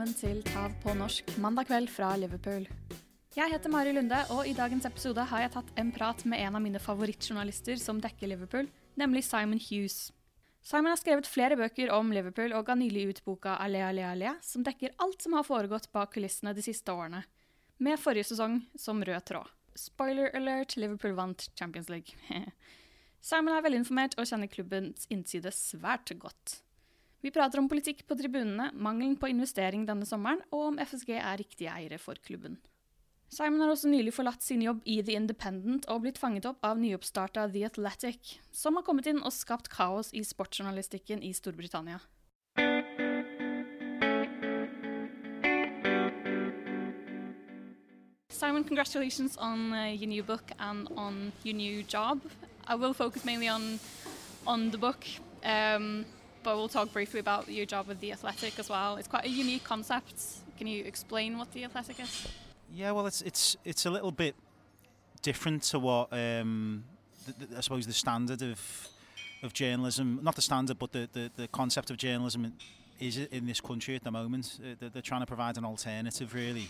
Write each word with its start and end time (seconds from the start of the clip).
velkommen 0.00 0.16
til 0.16 0.38
Tav 0.48 0.72
på 0.80 0.92
norsk 0.96 1.26
mandag 1.44 1.66
kveld 1.68 1.90
fra 1.92 2.14
Liverpool. 2.16 2.62
Jeg 3.36 3.52
heter 3.52 3.68
Mari 3.68 3.90
Lunde, 3.92 4.16
og 4.32 4.46
i 4.48 4.54
dagens 4.56 4.86
episode 4.88 5.26
har 5.28 5.42
jeg 5.42 5.50
tatt 5.52 5.72
en 5.76 5.90
prat 5.92 6.22
med 6.24 6.40
en 6.40 6.56
av 6.56 6.62
mine 6.64 6.80
favorittjournalister 6.80 7.76
som 7.76 8.00
dekker 8.00 8.30
Liverpool, 8.30 8.70
nemlig 8.96 9.26
Simon 9.26 9.60
Hughes. 9.60 10.08
Simon 10.64 10.94
har 10.94 11.00
skrevet 11.02 11.28
flere 11.28 11.58
bøker 11.60 11.92
om 11.92 12.14
Liverpool 12.16 12.54
og 12.56 12.64
ga 12.70 12.78
nylig 12.80 13.10
ut 13.10 13.20
boka 13.26 13.58
Allé, 13.60 13.82
allé, 13.84 14.06
allé, 14.08 14.32
som 14.40 14.64
dekker 14.64 14.96
alt 15.04 15.20
som 15.20 15.36
har 15.36 15.44
foregått 15.44 15.90
bak 15.92 16.14
kulissene 16.16 16.56
de 16.56 16.64
siste 16.64 16.96
årene, 16.96 17.20
med 17.76 18.00
forrige 18.00 18.30
sesong 18.30 18.56
som 18.80 19.04
rød 19.04 19.26
tråd. 19.28 19.52
Spoiler 19.76 20.32
alert, 20.32 20.78
Liverpool 20.80 21.12
vant 21.18 21.50
Champions 21.60 21.92
League. 21.92 22.16
Simon 23.20 23.52
er 23.52 23.68
velinformert 23.68 24.16
og 24.16 24.32
kjenner 24.32 24.48
klubbens 24.48 25.04
innside 25.12 25.52
svært 25.52 26.16
godt. 26.16 26.62
Vi 27.20 27.30
prater 27.30 27.60
om 27.60 27.68
politikk 27.68 28.06
på 28.08 28.16
tribunene, 28.16 28.70
mangelen 28.72 29.16
på 29.20 29.28
investering 29.28 29.84
denne 29.88 30.06
sommeren, 30.08 30.40
og 30.50 30.70
om 30.70 30.78
FSG 30.80 31.18
er 31.18 31.40
riktige 31.40 31.72
eiere 31.72 31.98
for 32.00 32.16
klubben. 32.24 32.56
Simon 33.30 33.60
har 33.62 33.70
også 33.70 33.90
nylig 33.92 34.14
forlatt 34.16 34.42
sin 34.42 34.62
jobb 34.64 34.80
i 34.88 34.96
The 35.06 35.14
Independent 35.14 35.84
og 35.92 36.00
blitt 36.02 36.18
fanget 36.18 36.48
opp 36.48 36.64
av 36.66 36.80
nyoppstarta 36.80 37.44
The 37.52 37.66
Athletic, 37.68 38.38
som 38.50 38.74
har 38.74 38.86
kommet 38.88 39.06
inn 39.06 39.20
og 39.20 39.30
skapt 39.36 39.68
kaos 39.70 40.10
i 40.16 40.24
sportsjournalistikken 40.26 41.22
i 41.22 41.30
Storbritannia. 41.36 42.00
Simon, 48.30 48.64
congratulations 48.64 49.36
on 49.36 49.74
uh, 49.74 49.92
your 49.92 50.08
new 50.08 50.22
book 50.22 50.50
and 50.58 50.88
on 50.96 51.32
your 51.44 51.54
new 51.54 51.84
job. 51.84 52.18
I 52.66 52.74
will 52.74 52.94
focus 52.94 53.24
mainly 53.24 53.48
on 53.48 53.78
on 54.46 54.70
the 54.70 54.78
book, 54.78 55.04
um, 55.44 56.06
but 56.42 56.56
we'll 56.56 56.68
talk 56.68 56.92
briefly 56.92 57.20
about 57.20 57.48
your 57.48 57.66
job 57.66 57.86
with 57.86 58.00
the 58.00 58.12
Athletic 58.12 58.58
as 58.58 58.68
well. 58.68 58.96
It's 58.96 59.08
quite 59.08 59.24
a 59.24 59.28
unique 59.28 59.64
concept. 59.64 60.22
Can 60.58 60.66
you 60.66 60.84
explain 60.84 61.38
what 61.38 61.52
the 61.52 61.64
Athletic 61.64 62.00
is? 62.00 62.28
Yeah, 62.72 62.92
well, 62.92 63.06
it's 63.06 63.22
it's 63.22 63.56
it's 63.64 63.86
a 63.86 63.90
little 63.90 64.12
bit 64.12 64.34
different 65.22 65.62
to 65.64 65.78
what 65.78 66.12
um, 66.12 66.84
the, 67.26 67.46
the, 67.46 67.58
I 67.58 67.60
suppose 67.60 67.86
the 67.86 67.92
standard 67.92 68.42
of 68.42 68.88
of 69.42 69.52
journalism, 69.52 70.20
not 70.22 70.34
the 70.34 70.42
standard, 70.42 70.78
but 70.78 70.92
the, 70.92 71.08
the, 71.12 71.30
the 71.34 71.48
concept 71.48 71.90
of 71.90 71.96
journalism 71.96 72.52
is 72.98 73.16
in 73.16 73.46
this 73.46 73.60
country 73.60 73.96
at 73.96 74.04
the 74.04 74.10
moment. 74.10 74.58
Uh, 74.62 74.74
they're, 74.78 74.90
they're 74.90 75.02
trying 75.02 75.22
to 75.22 75.26
provide 75.26 75.56
an 75.56 75.64
alternative, 75.64 76.34
really. 76.34 76.68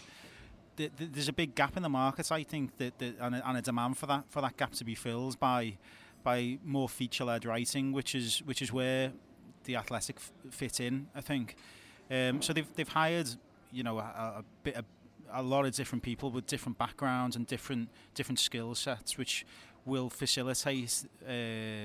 there's 0.76 1.28
a 1.28 1.32
big 1.32 1.54
gap 1.54 1.76
in 1.76 1.82
the 1.82 1.88
market, 1.88 2.30
I 2.30 2.44
think, 2.44 2.76
that, 2.78 2.98
that 3.00 3.14
and, 3.20 3.34
a, 3.34 3.48
and 3.48 3.58
a 3.58 3.62
demand 3.62 3.98
for 3.98 4.06
that 4.06 4.24
for 4.28 4.40
that 4.40 4.56
gap 4.56 4.72
to 4.74 4.84
be 4.84 4.94
filled 4.94 5.38
by 5.38 5.76
by 6.22 6.58
more 6.64 6.88
feature-led 6.88 7.44
writing, 7.44 7.92
which 7.92 8.14
is 8.14 8.42
which 8.44 8.62
is 8.62 8.72
where 8.72 9.12
the 9.64 9.76
athletic 9.76 10.18
fit 10.50 10.80
in. 10.80 11.08
I 11.14 11.20
think. 11.20 11.56
Um, 12.10 12.42
so 12.42 12.52
they've 12.52 12.66
they've 12.74 12.88
hired 12.88 13.28
you 13.72 13.82
know 13.82 13.98
a, 13.98 14.02
a 14.02 14.44
bit 14.62 14.76
a, 14.76 14.84
a 15.32 15.42
lot 15.42 15.64
of 15.64 15.74
different 15.74 16.02
people 16.02 16.30
with 16.30 16.46
different 16.46 16.78
backgrounds 16.78 17.36
and 17.36 17.46
different 17.46 17.88
different 18.14 18.38
skill 18.38 18.74
sets, 18.74 19.16
which 19.16 19.46
will 19.86 20.10
facilitate 20.10 21.04
uh, 21.24 21.30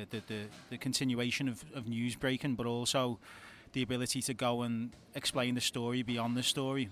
the, 0.10 0.22
the 0.28 0.42
the 0.70 0.78
continuation 0.78 1.48
of, 1.48 1.64
of 1.74 1.88
news 1.88 2.16
breaking, 2.16 2.56
but 2.56 2.66
also 2.66 3.20
the 3.74 3.82
ability 3.82 4.22
to 4.22 4.34
go 4.34 4.62
and 4.62 4.92
explain 5.16 5.56
the 5.56 5.62
story 5.62 6.02
beyond 6.02 6.38
the 6.38 6.44
story 6.44 6.90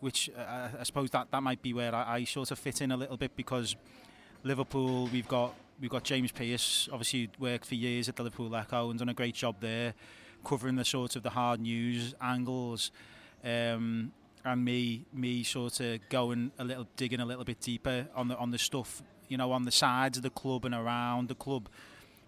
which 0.00 0.30
uh, 0.36 0.68
I 0.78 0.82
suppose 0.84 1.10
that, 1.10 1.30
that 1.30 1.42
might 1.42 1.62
be 1.62 1.72
where 1.72 1.94
I, 1.94 2.16
I 2.16 2.24
sort 2.24 2.50
of 2.50 2.58
fit 2.58 2.80
in 2.80 2.92
a 2.92 2.96
little 2.96 3.16
bit 3.16 3.34
because 3.36 3.76
Liverpool, 4.44 5.08
we've 5.12 5.28
got 5.28 5.54
we've 5.80 5.90
got 5.90 6.04
James 6.04 6.32
Pearce, 6.32 6.88
obviously 6.92 7.30
worked 7.38 7.66
for 7.66 7.74
years 7.74 8.08
at 8.08 8.16
the 8.16 8.22
Liverpool 8.22 8.54
Echo 8.54 8.90
and 8.90 8.98
done 8.98 9.08
a 9.08 9.14
great 9.14 9.34
job 9.34 9.56
there, 9.60 9.94
covering 10.44 10.76
the 10.76 10.84
sort 10.84 11.16
of 11.16 11.22
the 11.22 11.30
hard 11.30 11.60
news 11.60 12.14
angles, 12.20 12.90
um, 13.44 14.12
and 14.44 14.64
me 14.64 15.04
me 15.12 15.42
sort 15.42 15.80
of 15.80 16.00
going 16.08 16.52
a 16.58 16.64
little 16.64 16.86
digging 16.96 17.20
a 17.20 17.26
little 17.26 17.44
bit 17.44 17.60
deeper 17.60 18.06
on 18.14 18.28
the 18.28 18.36
on 18.36 18.50
the 18.50 18.58
stuff 18.58 19.02
you 19.28 19.36
know 19.36 19.52
on 19.52 19.64
the 19.64 19.70
sides 19.70 20.16
of 20.16 20.22
the 20.22 20.30
club 20.30 20.64
and 20.64 20.74
around 20.74 21.28
the 21.28 21.34
club. 21.34 21.68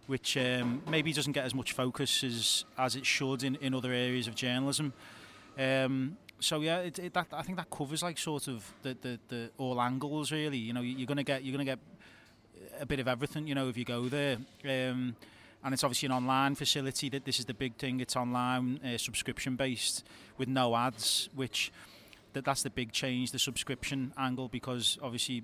Which 0.07 0.37
um, 0.37 0.83
maybe 0.89 1.13
doesn't 1.13 1.35
get 1.35 1.45
as 1.45 1.55
much 1.55 1.71
focus 1.71 2.25
as, 2.25 2.65
as 2.77 2.97
it 2.97 3.07
should 3.07 3.45
in, 3.45 3.55
in 3.57 3.75
other 3.77 3.93
areas 3.93 4.27
of 4.27 4.35
journalism. 4.35 4.93
Um, 5.57 6.17
so 6.41 6.61
yeah, 6.63 6.79
it, 6.79 6.99
it, 6.99 7.15
that 7.15 7.29
I 7.33 7.43
think 7.43 7.59
that 7.59 7.71
covers 7.71 8.03
like 8.03 8.19
sort 8.19 8.49
of 8.49 8.69
the, 8.83 8.97
the, 9.01 9.21
the 9.29 9.51
all 9.57 9.81
angles 9.81 10.33
really. 10.33 10.57
You 10.59 10.73
know, 10.73 10.81
you're 10.81 11.07
gonna 11.07 11.23
get 11.23 11.45
you're 11.45 11.53
gonna 11.53 11.65
get 11.65 11.79
a 12.81 12.87
bit 12.87 12.99
of 12.99 13.09
everything. 13.09 13.47
You 13.47 13.55
know, 13.55 13.69
if 13.69 13.77
you 13.77 13.85
go 13.85 14.09
there. 14.09 14.39
Um, 14.65 15.17
and 15.63 15.75
it's 15.75 15.85
obviously 15.85 16.07
an 16.07 16.13
online 16.13 16.55
facility. 16.55 17.09
That 17.11 17.25
this 17.25 17.39
is 17.39 17.45
the 17.45 17.55
big 17.55 17.77
thing. 17.77 18.01
It's 18.01 18.17
online, 18.17 18.81
uh, 18.85 18.97
subscription 18.97 19.57
based, 19.57 20.05
with 20.39 20.49
no 20.49 20.75
ads. 20.75 21.29
Which 21.35 21.71
that 22.33 22.45
that's 22.45 22.63
the 22.63 22.71
big 22.71 22.93
change, 22.93 23.33
the 23.33 23.39
subscription 23.39 24.13
angle, 24.17 24.49
because 24.49 24.99
obviously, 25.03 25.43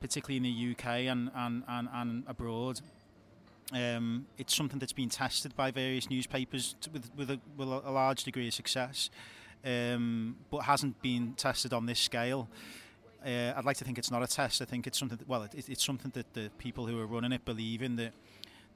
particularly 0.00 0.36
in 0.36 0.42
the 0.42 0.72
UK 0.72 0.86
and 1.10 1.30
and 1.34 1.62
and, 1.68 1.88
and 1.92 2.24
abroad, 2.26 2.80
um, 3.72 4.26
it's 4.36 4.54
something 4.54 4.78
that's 4.80 4.92
been 4.92 5.10
tested 5.10 5.54
by 5.54 5.70
various 5.70 6.10
newspapers 6.10 6.74
with 6.92 7.10
with 7.16 7.30
a, 7.30 7.40
with 7.56 7.68
a 7.68 7.90
large 7.90 8.24
degree 8.24 8.48
of 8.48 8.54
success 8.54 9.10
um, 9.64 10.36
but 10.50 10.58
hasn't 10.58 11.00
been 11.02 11.34
tested 11.34 11.72
on 11.72 11.86
this 11.86 12.00
scale. 12.00 12.48
Uh, 13.24 13.52
I'd 13.56 13.64
like 13.64 13.76
to 13.78 13.84
think 13.84 13.98
it's 13.98 14.10
not 14.10 14.22
a 14.22 14.26
test. 14.26 14.62
I 14.62 14.64
think 14.64 14.86
it's 14.86 14.98
something. 14.98 15.18
That, 15.18 15.28
well, 15.28 15.42
it, 15.44 15.68
it's 15.68 15.84
something 15.84 16.10
that 16.14 16.32
the 16.34 16.50
people 16.58 16.86
who 16.86 16.98
are 16.98 17.06
running 17.06 17.32
it 17.32 17.44
believe 17.44 17.82
in 17.82 17.96
that 17.96 18.12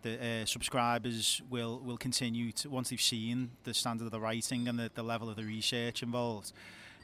the 0.02 0.42
uh, 0.42 0.46
subscribers 0.46 1.42
will 1.50 1.80
will 1.84 1.96
continue 1.96 2.52
to 2.52 2.70
once 2.70 2.90
they've 2.90 3.00
seen 3.00 3.50
the 3.64 3.74
standard 3.74 4.04
of 4.04 4.10
the 4.12 4.20
writing 4.20 4.68
and 4.68 4.78
the, 4.78 4.90
the 4.94 5.02
level 5.02 5.28
of 5.28 5.36
the 5.36 5.44
research 5.44 6.02
involved, 6.02 6.52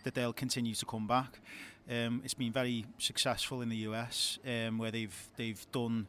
that 0.05 0.15
they'll 0.15 0.33
continue 0.33 0.75
to 0.75 0.87
come 0.87 1.07
back. 1.07 1.41
Um, 1.91 2.23
it's 2.25 2.35
been 2.35 2.53
very 2.53 2.87
successful 2.99 3.61
in 3.61 3.69
the 3.69 3.77
US 3.89 4.39
um, 4.47 4.79
where 4.79 4.91
they've 4.91 5.29
they've 5.37 5.67
done 5.73 6.07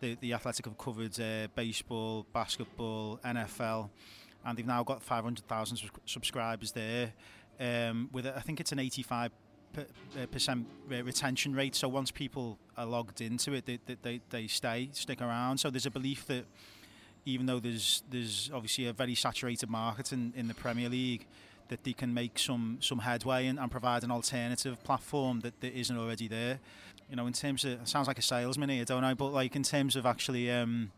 the 0.00 0.16
the 0.20 0.32
Athletic 0.34 0.66
have 0.66 0.78
covered 0.78 1.18
uh, 1.20 1.48
baseball, 1.54 2.26
basketball, 2.32 3.18
NFL 3.24 3.90
and 4.44 4.56
they've 4.56 4.66
now 4.66 4.82
got 4.82 5.02
500,000 5.02 5.90
subscribers 6.06 6.72
there. 6.72 7.12
Um, 7.58 8.08
with 8.12 8.26
I 8.26 8.40
think 8.40 8.60
it's 8.60 8.72
an 8.72 8.78
85 8.78 9.30
uh, 9.30 9.34
percent 10.30 10.66
retention 10.88 11.54
rate. 11.54 11.74
So 11.74 11.88
once 11.88 12.10
people 12.10 12.58
are 12.76 12.86
logged 12.86 13.20
into 13.20 13.52
it, 13.52 13.66
they, 13.66 13.78
they, 14.02 14.20
they 14.30 14.46
stay, 14.46 14.88
stick 14.92 15.20
around. 15.20 15.58
So 15.58 15.70
there's 15.70 15.86
a 15.86 15.90
belief 15.90 16.26
that 16.26 16.44
even 17.24 17.46
though 17.46 17.60
there's 17.60 18.02
there's 18.10 18.50
obviously 18.52 18.86
a 18.86 18.92
very 18.92 19.14
saturated 19.14 19.68
market 19.68 20.12
in, 20.12 20.32
in 20.36 20.48
the 20.48 20.54
Premier 20.54 20.88
League, 20.88 21.26
that 21.68 21.84
they 21.84 21.92
can 21.92 22.12
make 22.14 22.38
some 22.38 22.78
some 22.80 23.00
headway 23.00 23.46
and, 23.46 23.58
and 23.58 23.70
provide 23.70 24.04
an 24.04 24.10
alternative 24.10 24.82
platform 24.84 25.40
that, 25.40 25.60
that 25.60 25.78
isn't 25.78 25.96
already 25.96 26.28
there. 26.28 26.60
You 27.08 27.16
know, 27.16 27.26
in 27.26 27.32
terms 27.32 27.64
of 27.64 27.72
it 27.72 27.88
sounds 27.88 28.08
like 28.08 28.18
a 28.18 28.22
salesman 28.22 28.70
here, 28.70 28.84
don't 28.84 29.04
I? 29.04 29.14
But 29.14 29.32
like 29.32 29.56
in 29.56 29.62
terms 29.62 29.96
of 29.96 30.06
actually. 30.06 30.50
Um, 30.50 30.92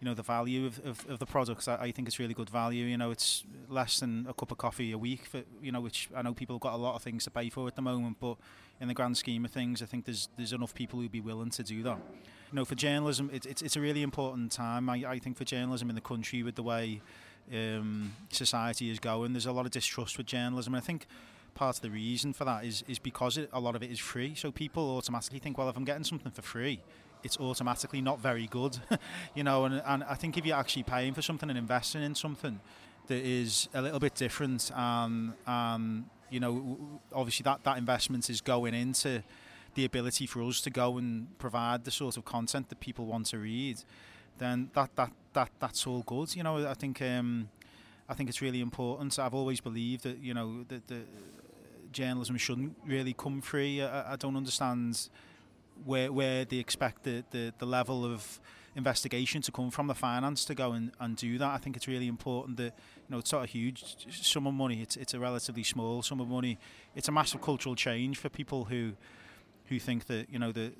you 0.00 0.06
know 0.06 0.14
the 0.14 0.22
value 0.22 0.66
of, 0.66 0.80
of, 0.84 1.06
of 1.08 1.18
the 1.18 1.26
products. 1.26 1.68
I, 1.68 1.76
I 1.76 1.90
think 1.92 2.08
it's 2.08 2.18
really 2.18 2.34
good 2.34 2.48
value. 2.48 2.86
You 2.86 2.96
know, 2.96 3.10
it's 3.10 3.44
less 3.68 4.00
than 4.00 4.26
a 4.28 4.32
cup 4.32 4.50
of 4.50 4.58
coffee 4.58 4.92
a 4.92 4.98
week. 4.98 5.26
For, 5.26 5.42
you 5.62 5.72
know, 5.72 5.80
which 5.80 6.08
I 6.16 6.22
know 6.22 6.32
people 6.32 6.56
have 6.56 6.62
got 6.62 6.74
a 6.74 6.78
lot 6.78 6.94
of 6.94 7.02
things 7.02 7.24
to 7.24 7.30
pay 7.30 7.50
for 7.50 7.66
at 7.68 7.76
the 7.76 7.82
moment, 7.82 8.16
but 8.18 8.36
in 8.80 8.88
the 8.88 8.94
grand 8.94 9.18
scheme 9.18 9.44
of 9.44 9.50
things, 9.50 9.82
I 9.82 9.86
think 9.86 10.06
there's 10.06 10.28
there's 10.36 10.54
enough 10.54 10.74
people 10.74 11.00
who'd 11.00 11.12
be 11.12 11.20
willing 11.20 11.50
to 11.50 11.62
do 11.62 11.82
that. 11.82 11.98
You 12.50 12.56
know, 12.56 12.64
for 12.64 12.74
journalism, 12.74 13.30
it, 13.32 13.44
it's 13.44 13.60
it's 13.60 13.76
a 13.76 13.80
really 13.80 14.02
important 14.02 14.52
time. 14.52 14.88
I, 14.88 15.04
I 15.06 15.18
think 15.18 15.36
for 15.36 15.44
journalism 15.44 15.90
in 15.90 15.94
the 15.94 16.00
country, 16.00 16.42
with 16.42 16.54
the 16.54 16.62
way 16.62 17.02
um, 17.52 18.14
society 18.30 18.90
is 18.90 18.98
going, 18.98 19.34
there's 19.34 19.46
a 19.46 19.52
lot 19.52 19.66
of 19.66 19.72
distrust 19.72 20.16
with 20.16 20.26
journalism. 20.26 20.74
And 20.74 20.82
I 20.82 20.84
think 20.84 21.06
part 21.54 21.76
of 21.76 21.82
the 21.82 21.90
reason 21.90 22.32
for 22.32 22.46
that 22.46 22.64
is 22.64 22.84
is 22.88 22.98
because 22.98 23.36
it, 23.36 23.50
a 23.52 23.60
lot 23.60 23.76
of 23.76 23.82
it 23.82 23.90
is 23.90 23.98
free. 23.98 24.34
So 24.34 24.50
people 24.50 24.96
automatically 24.96 25.40
think, 25.40 25.58
well, 25.58 25.68
if 25.68 25.76
I'm 25.76 25.84
getting 25.84 26.04
something 26.04 26.32
for 26.32 26.42
free, 26.42 26.80
it's 27.22 27.38
automatically 27.38 28.00
not 28.00 28.20
very 28.20 28.46
good, 28.46 28.78
you 29.34 29.44
know. 29.44 29.64
And, 29.64 29.82
and 29.84 30.04
I 30.04 30.14
think 30.14 30.36
if 30.36 30.46
you're 30.46 30.56
actually 30.56 30.84
paying 30.84 31.14
for 31.14 31.22
something 31.22 31.48
and 31.48 31.58
investing 31.58 32.02
in 32.02 32.14
something 32.14 32.60
that 33.06 33.24
is 33.24 33.68
a 33.74 33.82
little 33.82 34.00
bit 34.00 34.14
different, 34.14 34.70
and 34.74 35.34
and 35.46 36.04
you 36.30 36.40
know, 36.40 37.00
obviously 37.12 37.44
that 37.44 37.64
that 37.64 37.78
investment 37.78 38.30
is 38.30 38.40
going 38.40 38.74
into 38.74 39.22
the 39.74 39.84
ability 39.84 40.26
for 40.26 40.42
us 40.42 40.60
to 40.62 40.70
go 40.70 40.98
and 40.98 41.38
provide 41.38 41.84
the 41.84 41.90
sort 41.90 42.16
of 42.16 42.24
content 42.24 42.68
that 42.68 42.80
people 42.80 43.06
want 43.06 43.26
to 43.26 43.38
read, 43.38 43.78
then 44.38 44.70
that 44.74 44.94
that 44.96 45.12
that 45.32 45.50
that's 45.58 45.86
all 45.86 46.02
good. 46.02 46.34
You 46.34 46.42
know, 46.42 46.66
I 46.66 46.74
think 46.74 47.00
um, 47.02 47.48
I 48.08 48.14
think 48.14 48.28
it's 48.28 48.40
really 48.40 48.60
important. 48.60 49.18
I've 49.18 49.34
always 49.34 49.60
believed 49.60 50.04
that 50.04 50.18
you 50.18 50.34
know 50.34 50.64
that 50.68 50.86
the 50.88 51.02
journalism 51.92 52.36
shouldn't 52.36 52.76
really 52.86 53.12
come 53.12 53.40
free. 53.40 53.82
I, 53.82 54.14
I 54.14 54.16
don't 54.16 54.36
understand 54.36 55.08
where 55.84 56.12
where 56.12 56.44
they 56.44 56.58
expect 56.58 57.04
the, 57.04 57.24
the, 57.30 57.52
the 57.58 57.66
level 57.66 58.04
of 58.04 58.40
investigation 58.76 59.42
to 59.42 59.50
come 59.50 59.70
from 59.70 59.88
the 59.88 59.94
finance 59.94 60.44
to 60.44 60.54
go 60.54 60.72
and, 60.72 60.92
and 61.00 61.16
do 61.16 61.38
that. 61.38 61.48
I 61.48 61.58
think 61.58 61.76
it's 61.76 61.88
really 61.88 62.06
important 62.06 62.56
that 62.58 62.74
you 62.96 63.10
know 63.10 63.18
it's 63.18 63.32
not 63.32 63.44
a 63.44 63.46
huge 63.46 63.82
sum 64.10 64.46
of 64.46 64.54
money. 64.54 64.80
It's 64.82 64.96
it's 64.96 65.14
a 65.14 65.18
relatively 65.18 65.64
small 65.64 66.02
sum 66.02 66.20
of 66.20 66.28
money. 66.28 66.58
It's 66.94 67.08
a 67.08 67.12
massive 67.12 67.40
cultural 67.40 67.74
change 67.74 68.18
for 68.18 68.28
people 68.28 68.64
who 68.64 68.92
who 69.66 69.78
think 69.78 70.06
that 70.06 70.30
you 70.30 70.38
know 70.38 70.52
the 70.52 70.72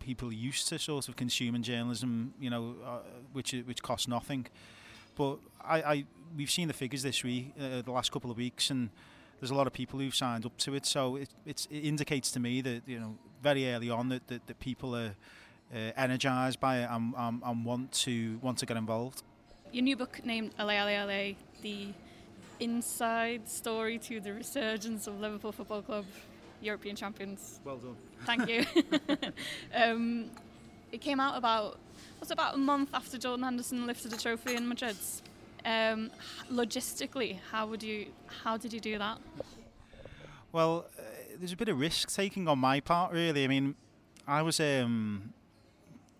people 0.00 0.32
used 0.32 0.68
to 0.68 0.78
sort 0.78 1.08
of 1.08 1.16
consuming 1.16 1.62
journalism, 1.62 2.34
you 2.38 2.50
know, 2.50 2.76
uh, 2.84 2.98
which 3.32 3.52
which 3.66 3.82
costs 3.82 4.08
nothing. 4.08 4.46
But 5.16 5.38
I, 5.62 5.82
I 5.82 6.04
we've 6.36 6.50
seen 6.50 6.68
the 6.68 6.74
figures 6.74 7.02
this 7.02 7.22
week, 7.22 7.54
uh, 7.58 7.82
the 7.82 7.92
last 7.92 8.12
couple 8.12 8.30
of 8.30 8.36
weeks, 8.36 8.70
and 8.70 8.90
there's 9.40 9.50
a 9.50 9.54
lot 9.54 9.66
of 9.66 9.72
people 9.72 9.98
who've 10.00 10.14
signed 10.14 10.46
up 10.46 10.56
to 10.58 10.74
it. 10.74 10.86
So 10.86 11.16
it 11.16 11.30
it 11.46 11.66
indicates 11.70 12.30
to 12.32 12.40
me 12.40 12.60
that 12.62 12.82
you 12.86 13.00
know 13.00 13.16
very 13.44 13.70
early 13.72 13.90
on 13.90 14.08
that 14.08 14.26
that, 14.26 14.46
that 14.48 14.58
people 14.58 14.96
are 14.96 15.14
uh, 15.74 15.78
energized 15.96 16.58
by 16.58 16.78
it 16.82 16.88
and, 16.90 17.14
and, 17.16 17.42
and 17.44 17.64
want 17.64 17.92
to 17.92 18.38
want 18.42 18.58
to 18.58 18.66
get 18.66 18.76
involved. 18.76 19.22
Your 19.72 19.84
new 19.84 19.96
book 19.96 20.20
named 20.24 20.50
Allez 20.58 20.78
Allez 20.82 20.98
Allez, 21.02 21.34
the 21.62 21.88
inside 22.60 23.48
story 23.48 23.98
to 23.98 24.20
the 24.20 24.32
resurgence 24.32 25.06
of 25.06 25.20
Liverpool 25.20 25.52
Football 25.52 25.82
Club, 25.82 26.06
European 26.60 26.96
champions. 26.96 27.60
Well 27.64 27.78
done. 27.78 27.96
Thank 28.24 28.48
you. 28.48 28.64
um, 29.74 30.30
it 30.92 31.00
came 31.00 31.20
out 31.20 31.36
about 31.36 31.78
was 32.20 32.30
about 32.30 32.54
a 32.54 32.58
month 32.58 32.90
after 32.94 33.18
Jordan 33.18 33.44
Henderson 33.44 33.86
lifted 33.86 34.10
the 34.10 34.16
trophy 34.16 34.54
in 34.54 34.66
Madrid. 34.66 34.96
Um, 35.64 36.10
logistically, 36.50 37.38
how 37.50 37.66
would 37.66 37.82
you 37.82 38.06
how 38.42 38.56
did 38.56 38.72
you 38.72 38.80
do 38.80 38.98
that? 38.98 39.18
Well, 40.52 40.86
uh, 40.96 41.02
there's 41.38 41.52
a 41.52 41.56
bit 41.56 41.68
of 41.68 41.78
risk 41.78 42.14
taking 42.14 42.48
on 42.48 42.58
my 42.58 42.80
part, 42.80 43.12
really. 43.12 43.44
I 43.44 43.48
mean, 43.48 43.74
I 44.26 44.42
was 44.42 44.60
um, 44.60 45.32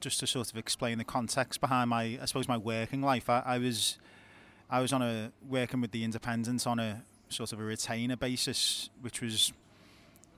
just 0.00 0.20
to 0.20 0.26
sort 0.26 0.50
of 0.50 0.58
explain 0.58 0.98
the 0.98 1.04
context 1.04 1.60
behind 1.60 1.90
my, 1.90 2.18
I 2.20 2.24
suppose, 2.26 2.48
my 2.48 2.58
working 2.58 3.02
life. 3.02 3.28
I, 3.28 3.42
I 3.44 3.58
was, 3.58 3.98
I 4.70 4.80
was 4.80 4.92
on 4.92 5.02
a 5.02 5.32
working 5.48 5.80
with 5.80 5.92
the 5.92 6.04
Independent 6.04 6.66
on 6.66 6.78
a 6.78 7.02
sort 7.28 7.52
of 7.52 7.60
a 7.60 7.64
retainer 7.64 8.16
basis, 8.16 8.90
which 9.00 9.20
was 9.20 9.52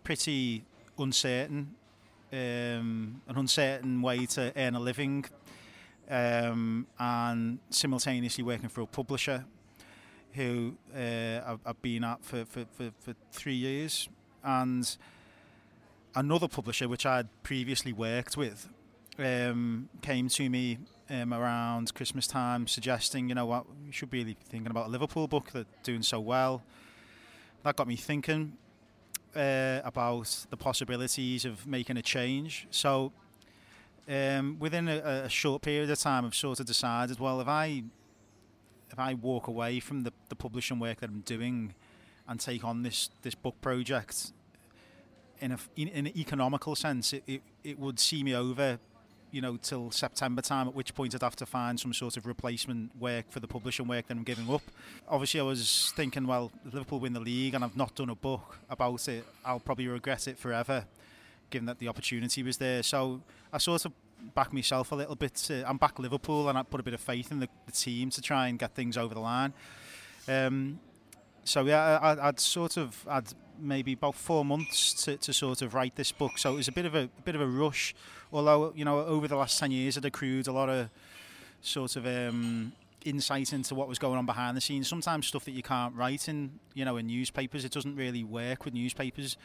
pretty 0.05 0.65
uncertain, 0.99 1.75
um, 2.33 3.21
an 3.29 3.37
uncertain 3.37 4.03
way 4.03 4.27
to 4.27 4.53
earn 4.57 4.75
a 4.75 4.81
living, 4.81 5.25
um, 6.09 6.87
and 6.99 7.59
simultaneously 7.71 8.45
working 8.45 8.69
for 8.69 8.83
a 8.83 8.87
publisher 8.87 9.45
who 10.33 10.77
uh, 10.95 11.57
I've, 11.65 11.81
been 11.81 12.05
at 12.05 12.23
for, 12.23 12.45
for, 12.45 12.67
for, 12.73 12.91
for 13.01 13.15
three 13.33 13.55
years, 13.55 14.09
and 14.47 14.97
another 16.15 16.49
publisher 16.49 16.89
which 16.89 17.05
I'd 17.05 17.29
previously 17.43 17.93
worked 17.93 18.37
with 18.37 18.69
um, 19.19 19.89
came 20.01 20.29
to 20.31 20.49
me 20.49 20.79
um, 21.11 21.35
around 21.35 21.93
Christmas 21.95 22.27
time, 22.27 22.67
suggesting, 22.67 23.29
you 23.29 23.35
know 23.35 23.47
what, 23.47 23.67
you 23.85 23.93
should 23.93 24.11
be 24.11 24.37
thinking 24.49 24.71
about 24.71 24.87
a 24.87 24.91
Liverpool 24.91 25.29
book 25.29 25.51
that's 25.53 25.69
doing 25.83 26.03
so 26.03 26.21
well. 26.21 26.63
That 27.63 27.77
got 27.77 27.89
me 27.89 27.97
thinking 27.97 28.57
uh, 29.35 29.81
about 29.85 30.47
the 30.51 30.57
possibilities 30.57 31.45
of 31.45 31.67
making 31.67 31.97
a 31.97 32.03
change. 32.03 32.67
So, 32.71 33.13
um, 34.09 34.57
within 34.61 34.89
a, 34.89 35.25
a, 35.25 35.29
short 35.29 35.63
period 35.63 35.91
of 35.91 35.99
time, 35.99 36.25
I've 36.25 36.35
sort 36.35 36.61
of 36.61 36.67
decided, 36.67 37.19
well, 37.19 37.41
if 37.41 37.49
I 37.49 37.83
if 38.91 38.99
I 38.99 39.15
walk 39.15 39.49
away 39.49 39.81
from 39.81 40.05
the, 40.05 40.13
the 40.29 40.37
publishing 40.37 40.79
work 40.79 41.01
that 41.01 41.11
I'm 41.11 41.21
doing 41.23 41.75
and 42.29 42.41
take 42.41 42.65
on 42.65 42.83
this 42.83 43.11
this 43.23 43.35
book 43.35 43.61
project, 43.61 44.33
in 45.41 45.53
a 45.53 45.59
in, 45.77 45.89
in 45.89 46.07
an 46.07 46.19
economical 46.19 46.75
sense, 46.75 47.13
it, 47.13 47.23
it, 47.27 47.43
it 47.65 47.79
would 47.79 47.99
see 47.99 48.23
me 48.23 48.35
over 48.35 48.79
you 49.37 49.41
know, 49.41 49.57
till 49.57 49.91
September 49.91 50.41
time, 50.41 50.69
at 50.69 50.75
which 50.75 50.95
point 50.95 51.15
I'd 51.15 51.23
have 51.23 51.37
to 51.37 51.47
find 51.47 51.79
some 51.79 51.93
sort 51.93 52.17
of 52.17 52.27
replacement 52.27 52.97
work 52.99 53.27
for 53.29 53.41
the 53.41 53.47
publishing 53.47 53.87
work 53.87 54.07
that 54.07 54.17
I'm 54.17 54.23
giving 54.23 54.51
up. 54.51 54.63
Obviously, 55.09 55.41
I 55.41 55.43
was 55.43 55.93
thinking, 55.97 56.27
well, 56.27 56.51
Liverpool 56.65 57.01
win 57.01 57.13
the 57.13 57.21
league 57.21 57.55
and 57.55 57.63
I've 57.65 57.77
not 57.77 57.95
done 57.95 58.09
a 58.09 58.15
book 58.15 58.59
about 58.71 59.07
it. 59.09 59.25
I'll 59.45 59.61
probably 59.61 59.89
regret 59.89 60.29
it 60.29 60.39
forever, 60.39 60.87
given 61.51 61.67
that 61.67 61.79
the 61.79 61.89
opportunity 61.89 62.43
was 62.43 62.57
there. 62.57 62.83
So 62.83 63.21
I 63.53 63.59
sort 63.59 63.85
of 63.85 63.93
back 64.35 64.53
myself 64.53 64.93
a 64.93 64.95
little 64.95 65.17
bit. 65.17 65.51
Uh, 65.51 65.65
I'm 65.67 65.77
back 65.77 65.99
Liverpool 65.99 66.49
and 66.49 66.57
I 66.57 66.63
put 66.63 66.81
a 66.81 66.83
bit 66.83 66.95
of 66.95 67.01
faith 67.01 67.31
in 67.31 67.41
the, 67.41 67.49
the 67.67 67.73
team 67.73 68.11
to 68.11 68.23
try 68.23 68.49
and 68.49 68.59
get 68.59 68.75
things 68.75 68.97
over 68.97 69.13
the 69.13 69.21
line. 69.21 69.53
Um, 70.29 70.81
so 71.47 71.65
yeah, 71.65 71.99
I, 72.03 72.27
would 72.27 72.41
sort 72.41 72.77
of 72.77 73.07
I'd 73.09 73.33
maybe 73.59 73.93
about 73.93 74.17
four 74.17 74.45
months 74.45 74.93
to, 75.05 75.17
to 75.17 75.33
sort 75.33 75.63
of 75.63 75.75
write 75.75 75.95
this 75.95 76.13
book. 76.13 76.39
So 76.39 76.53
it 76.53 76.57
was 76.57 76.69
a 76.69 76.73
bit 76.73 76.85
of 76.85 76.95
a, 76.95 77.05
a 77.05 77.23
bit 77.25 77.35
of 77.35 77.41
a 77.41 77.47
rush. 77.47 77.95
Although 78.33 78.73
you 78.75 78.85
know, 78.85 78.99
over 78.99 79.29
the 79.29 79.37
last 79.37 79.59
ten 79.59 79.71
years, 79.71 79.97
I'd 79.97 80.05
accrued 80.05 80.49
a 80.49 80.53
lot 80.53 80.69
of 80.69 80.91
sort 81.61 81.97
of 81.97 82.07
um, 82.07 82.73
insight 83.05 83.53
into 83.53 83.75
what 83.77 83.89
was 83.89 83.99
going 83.99 84.19
on 84.19 84.27
behind 84.27 84.57
the 84.57 84.61
scenes. 84.61 84.89
Sometimes 84.89 85.29
stuff 85.29 85.45
that 85.45 85.53
you 85.53 85.63
can't 85.63 85.95
write 85.95 86.29
in 86.29 86.59
you 86.75 86.85
know 86.85 86.97
in 86.97 87.07
newspapers. 87.07 87.65
It 87.65 87.73
doesn't 87.73 87.95
really 87.95 88.25
work 88.25 88.65
with 88.65 88.75
newspapers. 88.75 89.37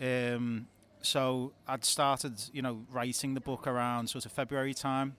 Um, 0.00 0.66
so 1.02 1.52
I'd 1.68 1.84
started 1.84 2.34
you 2.52 2.62
know 2.62 2.84
writing 2.90 3.34
the 3.34 3.40
book 3.40 3.68
around 3.68 4.08
sort 4.08 4.26
of 4.26 4.32
February 4.32 4.74
time 4.74 5.16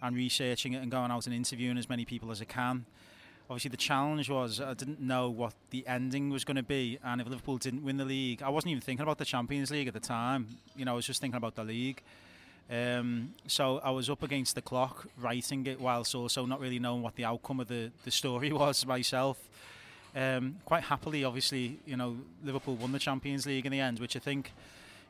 and 0.00 0.16
researching 0.16 0.72
it 0.74 0.82
and 0.82 0.90
going 0.90 1.10
out 1.10 1.26
and 1.26 1.34
interviewing 1.34 1.78
as 1.78 1.88
many 1.88 2.04
people 2.04 2.30
as 2.30 2.40
I 2.40 2.44
can 2.44 2.86
obviously 3.52 3.68
the 3.68 3.76
challenge 3.76 4.30
was 4.30 4.62
I 4.62 4.72
didn't 4.72 4.98
know 4.98 5.28
what 5.28 5.52
the 5.70 5.86
ending 5.86 6.30
was 6.30 6.42
going 6.42 6.56
to 6.56 6.62
be, 6.62 6.98
and 7.04 7.20
if 7.20 7.28
Liverpool 7.28 7.58
didn't 7.58 7.84
win 7.84 7.98
the 7.98 8.04
league, 8.06 8.42
I 8.42 8.48
wasn't 8.48 8.70
even 8.70 8.80
thinking 8.80 9.02
about 9.02 9.18
the 9.18 9.26
Champions 9.26 9.70
League 9.70 9.88
at 9.88 9.92
the 9.92 10.00
time. 10.00 10.46
You 10.74 10.86
know, 10.86 10.92
I 10.92 10.94
was 10.94 11.06
just 11.06 11.20
thinking 11.20 11.36
about 11.36 11.54
the 11.54 11.64
league. 11.64 12.02
Um, 12.70 13.34
so 13.46 13.78
I 13.84 13.90
was 13.90 14.08
up 14.08 14.22
against 14.22 14.54
the 14.54 14.62
clock 14.62 15.06
writing 15.18 15.66
it, 15.66 15.78
whilst 15.78 16.14
also 16.14 16.46
not 16.46 16.60
really 16.60 16.78
knowing 16.78 17.02
what 17.02 17.14
the 17.14 17.26
outcome 17.26 17.60
of 17.60 17.68
the, 17.68 17.90
the 18.06 18.10
story 18.10 18.52
was 18.62 18.86
myself. 18.86 19.38
Um, 20.16 20.56
quite 20.64 20.84
happily, 20.84 21.22
obviously, 21.22 21.78
you 21.84 21.98
know, 21.98 22.16
Liverpool 22.42 22.76
won 22.76 22.92
the 22.92 22.98
Champions 22.98 23.44
League 23.44 23.66
in 23.66 23.72
the 23.72 23.80
end, 23.80 23.98
which 23.98 24.16
I 24.16 24.18
think, 24.18 24.52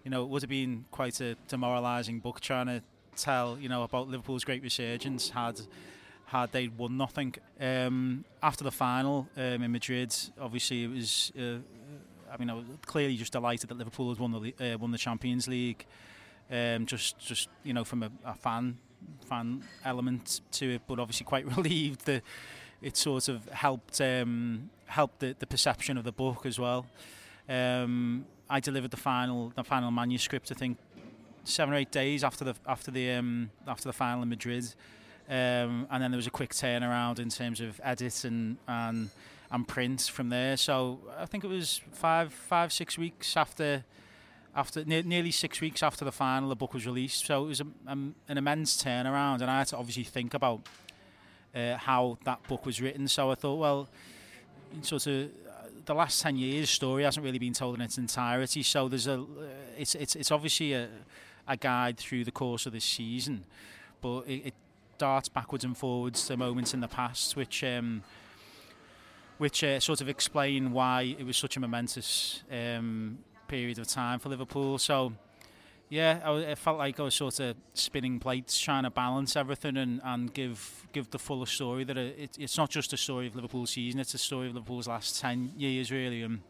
you 0.03 0.11
know, 0.11 0.25
would 0.25 0.43
have 0.43 0.51
been 0.51 0.85
quite 0.91 1.21
a 1.21 1.37
demoralising 1.47 2.19
book 2.19 2.41
trying 2.41 2.67
to 2.67 2.83
tell, 3.17 3.57
you 3.61 3.69
know, 3.69 3.85
about 3.85 4.09
Liverpool's 4.09 4.43
great 4.43 4.65
resurgence 4.65 5.31
had 5.31 5.61
had 6.33 6.51
they 6.51 6.69
won 6.69 6.97
nothing. 6.97 7.35
Um, 7.61 8.25
after 8.43 8.65
the 8.65 8.73
final 8.73 9.29
um, 9.37 9.63
in 9.63 9.71
Madrid, 9.71 10.15
obviously 10.41 10.85
it 10.85 10.91
was. 10.91 11.33
Uh, 11.39 11.59
I 12.33 12.39
mean, 12.39 12.49
I 12.49 12.55
was 12.55 12.65
clearly 12.87 13.17
just 13.17 13.33
delighted 13.33 13.69
that 13.69 13.77
Liverpool 13.77 14.09
had 14.09 14.19
won 14.19 14.33
the 14.33 14.75
uh, 14.75 14.79
won 14.79 14.91
the 14.91 14.99
Champions 14.99 15.47
League. 15.47 15.87
Um, 16.51 16.87
just, 16.87 17.19
just 17.19 17.49
you 17.63 17.73
know, 17.73 17.85
from 17.85 18.03
a, 18.03 18.11
a, 18.25 18.35
fan 18.35 18.79
fan 19.27 19.63
element 19.85 20.41
to 20.53 20.75
it, 20.75 20.83
but 20.87 20.99
obviously 20.99 21.25
quite 21.25 21.47
relieved 21.57 22.05
that 22.07 22.23
it 22.81 22.97
sort 22.97 23.29
of 23.29 23.49
helped 23.51 24.01
um, 24.01 24.71
helped 24.87 25.21
the, 25.21 25.37
the 25.39 25.47
perception 25.47 25.97
of 25.99 26.05
the 26.05 26.13
book 26.13 26.47
as 26.47 26.59
well. 26.59 26.87
Um, 27.49 28.27
I 28.49 28.61
delivered 28.61 28.91
the 28.91 28.97
final 28.97 29.53
the 29.55 29.65
final 29.65 29.91
manuscript, 29.91 30.51
I 30.51 30.55
think, 30.55 30.79
seven 31.45 31.75
or 31.75 31.77
eight 31.77 31.93
days 31.93 32.25
after 32.25 32.45
the 32.45 32.55
after 32.67 32.91
the 32.91 33.13
um, 33.13 33.51
after 33.67 33.89
the 33.89 33.93
final 33.93 34.23
in 34.23 34.29
Madrid. 34.31 34.75
Um, 35.33 35.87
and 35.91 36.03
then 36.03 36.11
there 36.11 36.19
was 36.19 36.27
a 36.27 36.31
quick 36.31 36.51
turnaround 36.51 37.19
in 37.19 37.31
terms 37.31 37.63
of 37.63 37.81
edit 37.83 38.25
and, 38.25 38.59
and 38.69 39.09
and 39.51 39.67
print 39.67 40.03
from 40.13 40.29
there. 40.29 40.59
So 40.59 40.99
I 41.19 41.25
think 41.25 41.43
it 41.43 41.47
was 41.47 41.81
five 41.93 42.35
five 42.35 42.71
six 42.71 42.99
weeks 42.99 43.35
after 43.35 43.85
after 44.55 44.85
ne- 44.85 45.01
nearly 45.03 45.31
six 45.31 45.63
weeks 45.63 45.83
after 45.83 46.05
the 46.05 46.13
final, 46.13 46.51
the 46.51 46.57
book 46.57 46.75
was 46.75 46.85
released. 46.85 47.25
So 47.25 47.45
it 47.45 47.49
was 47.49 47.61
a, 47.63 47.67
um, 47.87 48.15
an 48.29 48.37
immense 48.37 48.83
turnaround, 48.83 49.41
and 49.41 49.51
I 49.51 49.59
had 49.61 49.69
to 49.69 49.79
obviously 49.79 50.05
think 50.05 50.35
about 50.35 50.61
uh, 51.55 51.79
how 51.79 52.19
that 52.25 52.47
book 52.47 52.67
was 52.67 52.83
written. 52.83 53.09
So 53.09 53.31
I 53.31 53.35
thought, 53.35 53.57
well, 53.57 53.89
sort 54.83 55.07
of. 55.07 55.25
Uh, 55.25 55.29
the 55.87 55.95
last 55.95 56.21
ten 56.23 56.37
years' 56.37 56.69
story 56.69 57.05
hasn't 57.05 57.25
really 57.25 57.39
been 57.39 57.55
told 57.55 57.77
in 57.77 57.81
its 57.81 57.97
entirety, 57.99 58.63
so 58.63 58.89
there's 58.89 59.07
a, 59.07 59.15
uh, 59.15 59.79
it's 59.79 59.95
it's 59.95 60.15
it's 60.15 60.31
obviously 60.31 60.75
a, 60.75 60.89
a 61.49 61.57
guide 61.57 61.97
through 61.97 62.25
the 62.25 62.31
course 62.31 62.67
of 62.67 62.73
this 62.73 62.85
season, 62.85 63.45
but 64.03 64.21
it, 64.29 64.49
it 64.49 64.55
darts 65.03 65.29
backwards 65.29 65.65
and 65.65 65.77
forwards 65.77 66.25
to 66.29 66.37
moments 66.37 66.75
in 66.75 66.79
the 66.79 66.87
past, 66.87 67.35
which 67.35 67.65
um, 67.65 68.05
which 69.39 69.65
uh, 69.65 69.81
sort 69.81 70.01
of 70.01 70.09
explain 70.09 70.71
why 70.71 71.17
it 71.19 71.27
was 71.27 71.37
such 71.37 71.57
a 71.57 71.61
momentous 71.61 72.45
um, 72.53 73.19
period 73.49 73.81
of 73.81 73.89
time 73.89 74.21
for 74.21 74.29
Liverpool. 74.29 74.79
So, 74.79 75.13
yeah, 75.89 76.21
I, 76.25 76.55
felt 76.55 76.79
like 76.79 77.01
I 77.01 77.03
was 77.03 77.17
sort 77.17 77.41
of 77.41 77.57
spinning 77.75 78.21
plates, 78.21 78.61
trying 78.61 78.85
to 78.85 78.91
balance 78.91 79.35
everything 79.35 79.77
and, 79.77 80.01
and 80.05 80.33
give 80.33 80.87
give 80.93 81.11
the 81.11 81.19
fuller 81.19 81.47
story. 81.47 81.83
That 81.83 81.99
it, 81.99 82.39
it's 82.39 82.57
not 82.57 82.71
just 82.71 82.93
a 82.93 82.97
story 82.97 83.27
of 83.27 83.35
Liverpool's 83.35 83.71
season; 83.71 83.99
it's 83.99 84.15
a 84.15 84.19
story 84.19 84.47
of 84.47 84.55
Liverpool's 84.55 84.87
last 84.87 85.21
ten 85.21 85.51
years, 85.57 85.91
really, 85.91 86.23
and 86.23 86.43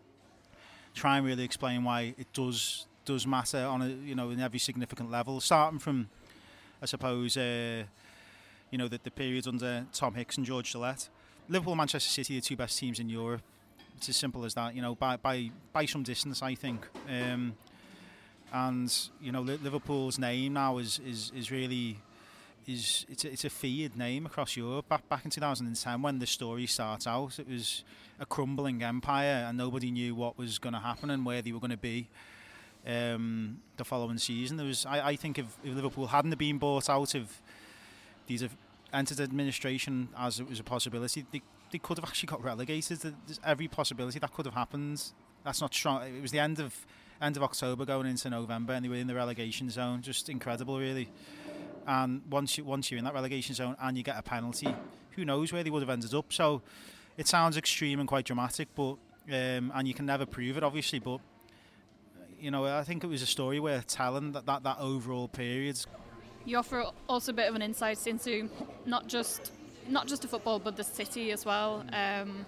try 0.92 1.16
and 1.16 1.24
really 1.24 1.44
explain 1.44 1.84
why 1.84 2.14
it 2.18 2.30
does 2.34 2.86
does 3.06 3.26
matter 3.26 3.64
on 3.64 3.80
a 3.80 3.88
you 3.88 4.14
know 4.14 4.28
in 4.28 4.40
every 4.40 4.58
significant 4.58 5.10
level, 5.10 5.40
starting 5.40 5.78
from, 5.78 6.10
I 6.82 6.84
suppose. 6.84 7.34
Uh, 7.38 7.84
you 8.72 8.78
know, 8.78 8.88
the, 8.88 8.98
the 9.00 9.10
periods 9.10 9.46
under 9.46 9.86
Tom 9.92 10.14
Hicks 10.14 10.36
and 10.36 10.44
George 10.44 10.72
Gillett. 10.72 11.08
Liverpool 11.48 11.74
and 11.74 11.78
Manchester 11.78 12.10
City, 12.10 12.34
the 12.36 12.40
two 12.40 12.56
best 12.56 12.78
teams 12.78 12.98
in 12.98 13.08
Europe. 13.08 13.42
It's 13.98 14.08
as 14.08 14.16
simple 14.16 14.44
as 14.44 14.54
that, 14.54 14.74
you 14.74 14.82
know, 14.82 14.96
by 14.96 15.16
by, 15.18 15.50
by 15.72 15.84
some 15.86 16.02
distance, 16.02 16.42
I 16.42 16.56
think. 16.56 16.88
Um, 17.08 17.54
and 18.52 19.08
you 19.20 19.30
know, 19.30 19.42
Liverpool's 19.42 20.18
name 20.18 20.54
now 20.54 20.78
is 20.78 21.00
is, 21.06 21.30
is 21.36 21.50
really 21.50 21.98
is 22.66 23.04
it's 23.08 23.24
a, 23.24 23.32
it's 23.32 23.44
a 23.44 23.50
feared 23.50 23.96
name 23.96 24.26
across 24.26 24.56
Europe. 24.56 24.88
Back 24.88 25.08
back 25.08 25.24
in 25.24 25.30
2010, 25.30 26.02
when 26.02 26.18
the 26.18 26.26
story 26.26 26.66
starts 26.66 27.06
out, 27.06 27.38
it 27.38 27.48
was 27.48 27.84
a 28.18 28.26
crumbling 28.26 28.82
empire, 28.82 29.46
and 29.48 29.58
nobody 29.58 29.90
knew 29.90 30.14
what 30.14 30.38
was 30.38 30.58
going 30.58 30.74
to 30.74 30.80
happen 30.80 31.10
and 31.10 31.26
where 31.26 31.42
they 31.42 31.52
were 31.52 31.60
going 31.60 31.70
to 31.70 31.76
be. 31.76 32.08
Um, 32.84 33.58
the 33.76 33.84
following 33.84 34.18
season, 34.18 34.56
there 34.56 34.66
was 34.66 34.86
I, 34.86 35.08
I 35.08 35.16
think 35.16 35.38
if, 35.38 35.46
if 35.62 35.74
Liverpool 35.74 36.08
hadn't 36.08 36.36
been 36.38 36.58
bought 36.58 36.90
out 36.90 37.14
of 37.14 37.40
these 38.26 38.42
entered 38.92 39.20
administration 39.20 40.08
as 40.18 40.40
it 40.40 40.48
was 40.48 40.60
a 40.60 40.64
possibility, 40.64 41.24
they 41.32 41.42
they 41.72 41.78
could 41.78 41.96
have 41.96 42.04
actually 42.04 42.26
got 42.26 42.44
relegated. 42.44 43.00
There's 43.00 43.40
every 43.44 43.66
possibility 43.66 44.18
that 44.18 44.32
could 44.32 44.44
have 44.44 44.54
happened. 44.54 45.02
That's 45.42 45.60
not 45.60 45.74
strong. 45.74 46.02
It 46.02 46.20
was 46.20 46.30
the 46.30 46.38
end 46.38 46.60
of 46.60 46.86
end 47.20 47.36
of 47.36 47.42
October 47.42 47.84
going 47.84 48.06
into 48.06 48.28
November, 48.28 48.74
and 48.74 48.84
they 48.84 48.88
were 48.88 48.96
in 48.96 49.06
the 49.06 49.14
relegation 49.14 49.70
zone. 49.70 50.02
Just 50.02 50.28
incredible, 50.28 50.78
really. 50.78 51.08
And 51.86 52.22
once 52.30 52.58
you 52.58 52.64
once 52.64 52.90
you're 52.90 52.98
in 52.98 53.04
that 53.04 53.14
relegation 53.14 53.54
zone 53.54 53.76
and 53.80 53.96
you 53.96 54.02
get 54.02 54.18
a 54.18 54.22
penalty, 54.22 54.74
who 55.12 55.24
knows 55.24 55.52
where 55.52 55.64
they 55.64 55.70
would 55.70 55.82
have 55.82 55.90
ended 55.90 56.14
up? 56.14 56.32
So 56.32 56.62
it 57.16 57.26
sounds 57.26 57.56
extreme 57.56 58.00
and 58.00 58.08
quite 58.08 58.26
dramatic, 58.26 58.68
but 58.74 58.96
um, 59.28 59.72
and 59.74 59.88
you 59.88 59.94
can 59.94 60.06
never 60.06 60.26
prove 60.26 60.56
it, 60.56 60.62
obviously. 60.62 60.98
But 60.98 61.20
you 62.38 62.50
know, 62.50 62.66
I 62.66 62.84
think 62.84 63.02
it 63.02 63.06
was 63.06 63.22
a 63.22 63.26
story 63.26 63.60
worth 63.60 63.86
telling 63.86 64.32
that 64.32 64.46
that, 64.46 64.62
that 64.64 64.76
overall 64.78 65.28
period. 65.28 65.78
You 66.44 66.58
offer 66.58 66.84
also 67.08 67.32
a 67.32 67.34
bit 67.34 67.48
of 67.48 67.54
an 67.54 67.62
insight 67.62 68.06
into 68.06 68.48
not 68.86 69.06
just 69.06 69.52
not 69.88 70.06
just 70.06 70.22
the 70.22 70.28
football, 70.28 70.58
but 70.58 70.76
the 70.76 70.84
city 70.84 71.32
as 71.32 71.44
well. 71.44 71.84
Um, 71.92 72.46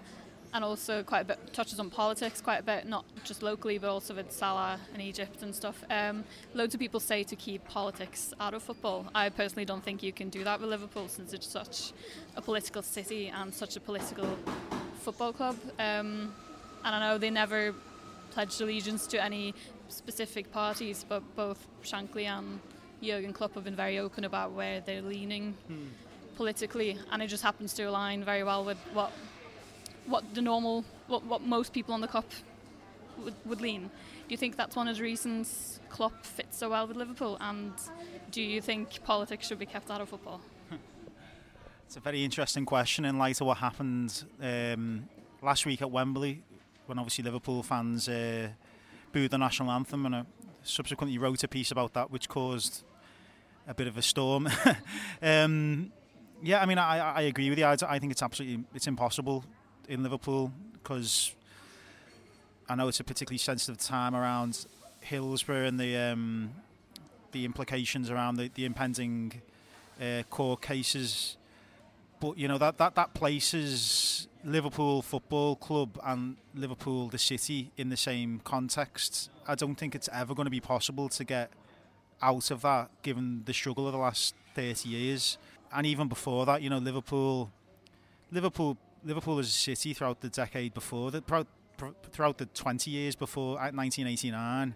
and 0.53 0.63
also 0.63 1.03
quite 1.03 1.23
a 1.23 1.25
bit 1.25 1.53
touches 1.53 1.81
on 1.81 1.91
politics 1.91 2.41
quite 2.41 2.61
a 2.61 2.63
bit, 2.63 2.87
not 2.87 3.05
just 3.25 3.43
locally 3.43 3.77
but 3.77 3.91
also 3.91 4.15
with 4.15 4.31
Salah 4.31 4.79
and 4.93 5.03
Egypt 5.03 5.43
and 5.43 5.53
stuff. 5.53 5.83
Um, 5.91 6.25
loads 6.55 6.75
of 6.75 6.81
people 6.81 7.01
say 7.01 7.25
to 7.25 7.35
keep 7.35 7.65
politics 7.65 8.33
out 8.39 8.55
of 8.55 8.63
football. 8.63 9.07
I 9.15 9.29
personally 9.31 9.65
don't 9.65 9.83
think 9.83 10.03
you 10.03 10.13
can 10.13 10.29
do 10.29 10.45
that 10.45 10.61
with 10.61 10.71
Liverpool 10.71 11.09
since 11.09 11.33
it's 11.33 11.49
such 11.49 11.93
a 12.37 12.41
political 12.41 12.83
city 12.83 13.33
and 13.35 13.53
such 13.53 13.77
a 13.77 13.81
political 13.81 14.39
football 15.01 15.33
club. 15.33 15.57
Um, 15.81 16.33
and 16.85 16.95
I 16.95 17.01
know 17.01 17.19
they 17.19 17.31
never 17.31 17.75
pledged 18.31 18.61
allegiance 18.61 19.09
to 19.09 19.23
any 19.23 19.55
specific 19.89 20.53
parties, 20.53 21.05
but 21.09 21.23
both 21.35 21.67
Shankly 21.83 22.27
and 22.27 22.61
Jurgen 23.03 23.33
Klopp 23.33 23.55
have 23.55 23.65
been 23.65 23.77
very 23.77 23.99
open 23.99 24.25
about 24.25 24.53
where 24.53 24.81
they're 24.81 25.03
leaning 25.03 25.55
hmm. 25.67 25.87
politically, 26.37 26.99
and 27.11 27.23
it 27.23 27.29
just 27.29 27.43
happens 27.43 27.75
to 27.75 27.85
align 27.85 28.25
very 28.25 28.43
well 28.43 28.65
with 28.65 28.79
what 28.93 29.13
what 30.07 30.35
the 30.35 30.43
normal, 30.43 30.85
what, 31.07 31.25
what 31.25 31.43
most 31.43 31.73
people 31.73 31.95
on 31.95 32.01
the 32.01 32.09
Kop 32.09 32.25
would, 33.23 33.35
would 33.45 33.61
lean. 33.61 33.83
Do 33.83 34.33
you 34.33 34.37
think 34.37 34.57
that's 34.57 34.77
one 34.77 34.89
of 34.89 34.97
the 34.97 35.03
reasons 35.03 35.81
Klopp 35.89 36.25
fits 36.25 36.59
so 36.59 36.71
well 36.71 36.87
with 36.87 36.97
Liverpool? 36.97 37.37
And 37.41 37.73
do 38.31 38.43
you 38.43 38.61
think 38.61 39.03
politics 39.05 39.47
should 39.47 39.59
be 39.59 39.67
kept 39.67 39.91
out 39.91 40.01
of 40.01 40.09
football? 40.09 40.41
It's 41.87 41.99
a 41.99 42.01
very 42.01 42.25
interesting 42.25 42.65
question 42.65 43.05
in 43.05 43.19
light 43.19 43.43
of 43.43 43.47
what 43.47 43.59
happened 43.59 44.25
um, 44.41 45.07
last 45.43 45.67
week 45.67 45.83
at 45.83 45.91
Wembley, 45.91 46.43
when 46.87 46.99
obviously 46.99 47.23
Liverpool 47.23 47.63
fans 47.63 48.09
uh, 48.09 48.49
booed 49.13 49.31
the 49.31 49.37
national 49.37 49.71
anthem, 49.71 50.07
and 50.07 50.17
I 50.17 50.23
subsequently 50.65 51.19
wrote 51.19 51.45
a 51.45 51.49
piece 51.49 51.71
about 51.71 51.95
that, 51.95 52.11
which 52.11 52.29
caused 52.29 52.83
a 53.67 53.75
bit 53.75 53.87
of 53.87 53.97
a 53.97 54.03
storm. 54.03 54.49
um, 55.23 55.93
yeah, 56.43 56.61
I 56.61 56.67
mean, 56.67 56.79
I, 56.79 56.99
I 56.99 57.21
agree 57.23 57.49
with 57.49 57.59
you. 57.59 57.65
I, 57.65 57.77
I 57.87 57.99
think 57.99 58.13
it's 58.13 58.23
absolutely 58.23 58.65
it's 58.75 58.87
impossible 58.87 59.45
in 59.89 60.03
Liverpool 60.03 60.53
because 60.73 61.33
I 62.69 62.75
know 62.75 62.89
it's 62.89 63.01
a 63.01 63.05
particularly 63.05 63.39
sensitive 63.39 63.79
time 63.79 64.15
around 64.15 64.67
Hillsborough 65.01 65.67
and 65.67 65.79
the 65.79 65.97
um, 65.97 66.51
the 67.33 67.45
implications 67.45 68.11
around 68.11 68.37
the, 68.37 68.51
the 68.55 68.65
impending 68.65 69.43
uh, 70.01 70.23
court 70.31 70.63
cases. 70.63 71.37
But 72.25 72.39
you 72.39 72.49
know 72.49 72.57
that, 72.57 72.79
that 72.79 72.95
that 72.95 73.13
places 73.13 74.29
Liverpool 74.43 75.03
Football 75.03 75.57
Club 75.57 76.01
and 76.03 76.39
Liverpool 76.55 77.09
the 77.09 77.19
city 77.19 77.71
in 77.77 77.91
the 77.91 77.99
same 77.99 78.41
context. 78.45 79.29
I 79.47 79.55
don't 79.55 79.75
think 79.75 79.95
it's 79.95 80.09
ever 80.11 80.35
going 80.35 80.47
to 80.47 80.51
be 80.51 80.59
possible 80.59 81.11
to 81.11 81.23
get 81.23 81.51
out 82.23 82.51
of 82.51 82.63
that, 82.63 82.89
given 83.03 83.43
the 83.45 83.53
struggle 83.53 83.87
of 83.87 83.93
the 83.93 83.99
last 83.99 84.35
thirty 84.55 84.89
years, 84.89 85.37
and 85.71 85.87
even 85.87 86.09
before 86.09 86.47
that. 86.47 86.63
You 86.63 86.71
know, 86.71 86.79
Liverpool, 86.79 87.51
Liverpool 88.33 88.79
Liverpool 89.05 89.39
as 89.39 89.49
a 89.49 89.51
city 89.51 89.93
throughout 89.93 90.23
the 90.23 90.31
decade 90.31 90.73
before, 90.73 91.11
the, 91.11 91.47
throughout 92.11 92.39
the 92.39 92.47
20 92.47 92.91
years 92.91 93.15
before 93.15 93.57
1989, 93.57 94.69
uh, 94.71 94.73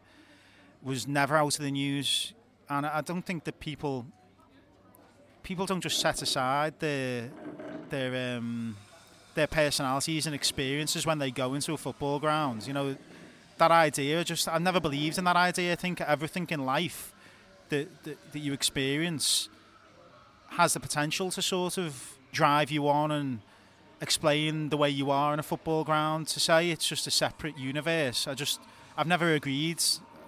was 0.86 1.08
never 1.08 1.34
out 1.34 1.58
of 1.58 1.64
the 1.64 1.70
news. 1.70 2.34
And 2.68 2.84
I 2.84 3.00
don't 3.00 3.24
think 3.24 3.44
that 3.44 3.58
people 3.58 4.04
people 5.48 5.64
don't 5.64 5.80
just 5.80 5.98
set 5.98 6.20
aside 6.20 6.74
their 6.78 7.30
their 7.88 8.36
um, 8.36 8.76
their 9.34 9.46
personalities 9.46 10.26
and 10.26 10.34
experiences 10.34 11.06
when 11.06 11.18
they 11.18 11.30
go 11.30 11.54
into 11.54 11.72
a 11.72 11.78
football 11.78 12.18
ground. 12.18 12.66
You 12.66 12.74
know, 12.74 12.96
that 13.56 13.70
idea 13.70 14.22
just 14.24 14.46
I 14.46 14.58
never 14.58 14.78
believed 14.78 15.16
in 15.16 15.24
that 15.24 15.36
idea. 15.36 15.72
I 15.72 15.76
think 15.76 16.02
everything 16.02 16.46
in 16.50 16.66
life 16.66 17.14
that, 17.70 17.86
that, 18.04 18.32
that 18.32 18.38
you 18.40 18.52
experience 18.52 19.48
has 20.50 20.74
the 20.74 20.80
potential 20.80 21.30
to 21.30 21.40
sort 21.40 21.78
of 21.78 22.18
drive 22.30 22.70
you 22.70 22.86
on 22.86 23.10
and 23.10 23.40
explain 24.02 24.68
the 24.68 24.76
way 24.76 24.90
you 24.90 25.10
are 25.10 25.32
in 25.32 25.40
a 25.40 25.42
football 25.42 25.82
ground 25.82 26.28
to 26.28 26.40
say 26.40 26.70
it's 26.70 26.86
just 26.86 27.06
a 27.06 27.10
separate 27.10 27.56
universe. 27.56 28.28
I 28.28 28.34
just 28.34 28.60
I've 28.98 29.06
never 29.06 29.32
agreed 29.32 29.82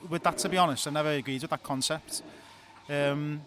with 0.08 0.22
that 0.22 0.38
to 0.38 0.48
be 0.48 0.56
honest. 0.56 0.86
I 0.86 0.90
never 0.90 1.10
agreed 1.10 1.42
with 1.42 1.50
that 1.50 1.62
concept. 1.62 2.22
Um, 2.88 3.42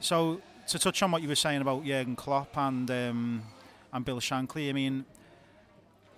so 0.00 0.40
to 0.68 0.78
touch 0.78 1.02
on 1.02 1.10
what 1.10 1.22
you 1.22 1.28
were 1.28 1.36
saying 1.36 1.60
about 1.60 1.84
Jurgen 1.84 2.16
Klopp 2.16 2.56
and 2.56 2.90
um, 2.90 3.42
and 3.92 4.04
Bill 4.04 4.18
Shankly, 4.18 4.68
I 4.68 4.72
mean, 4.72 5.04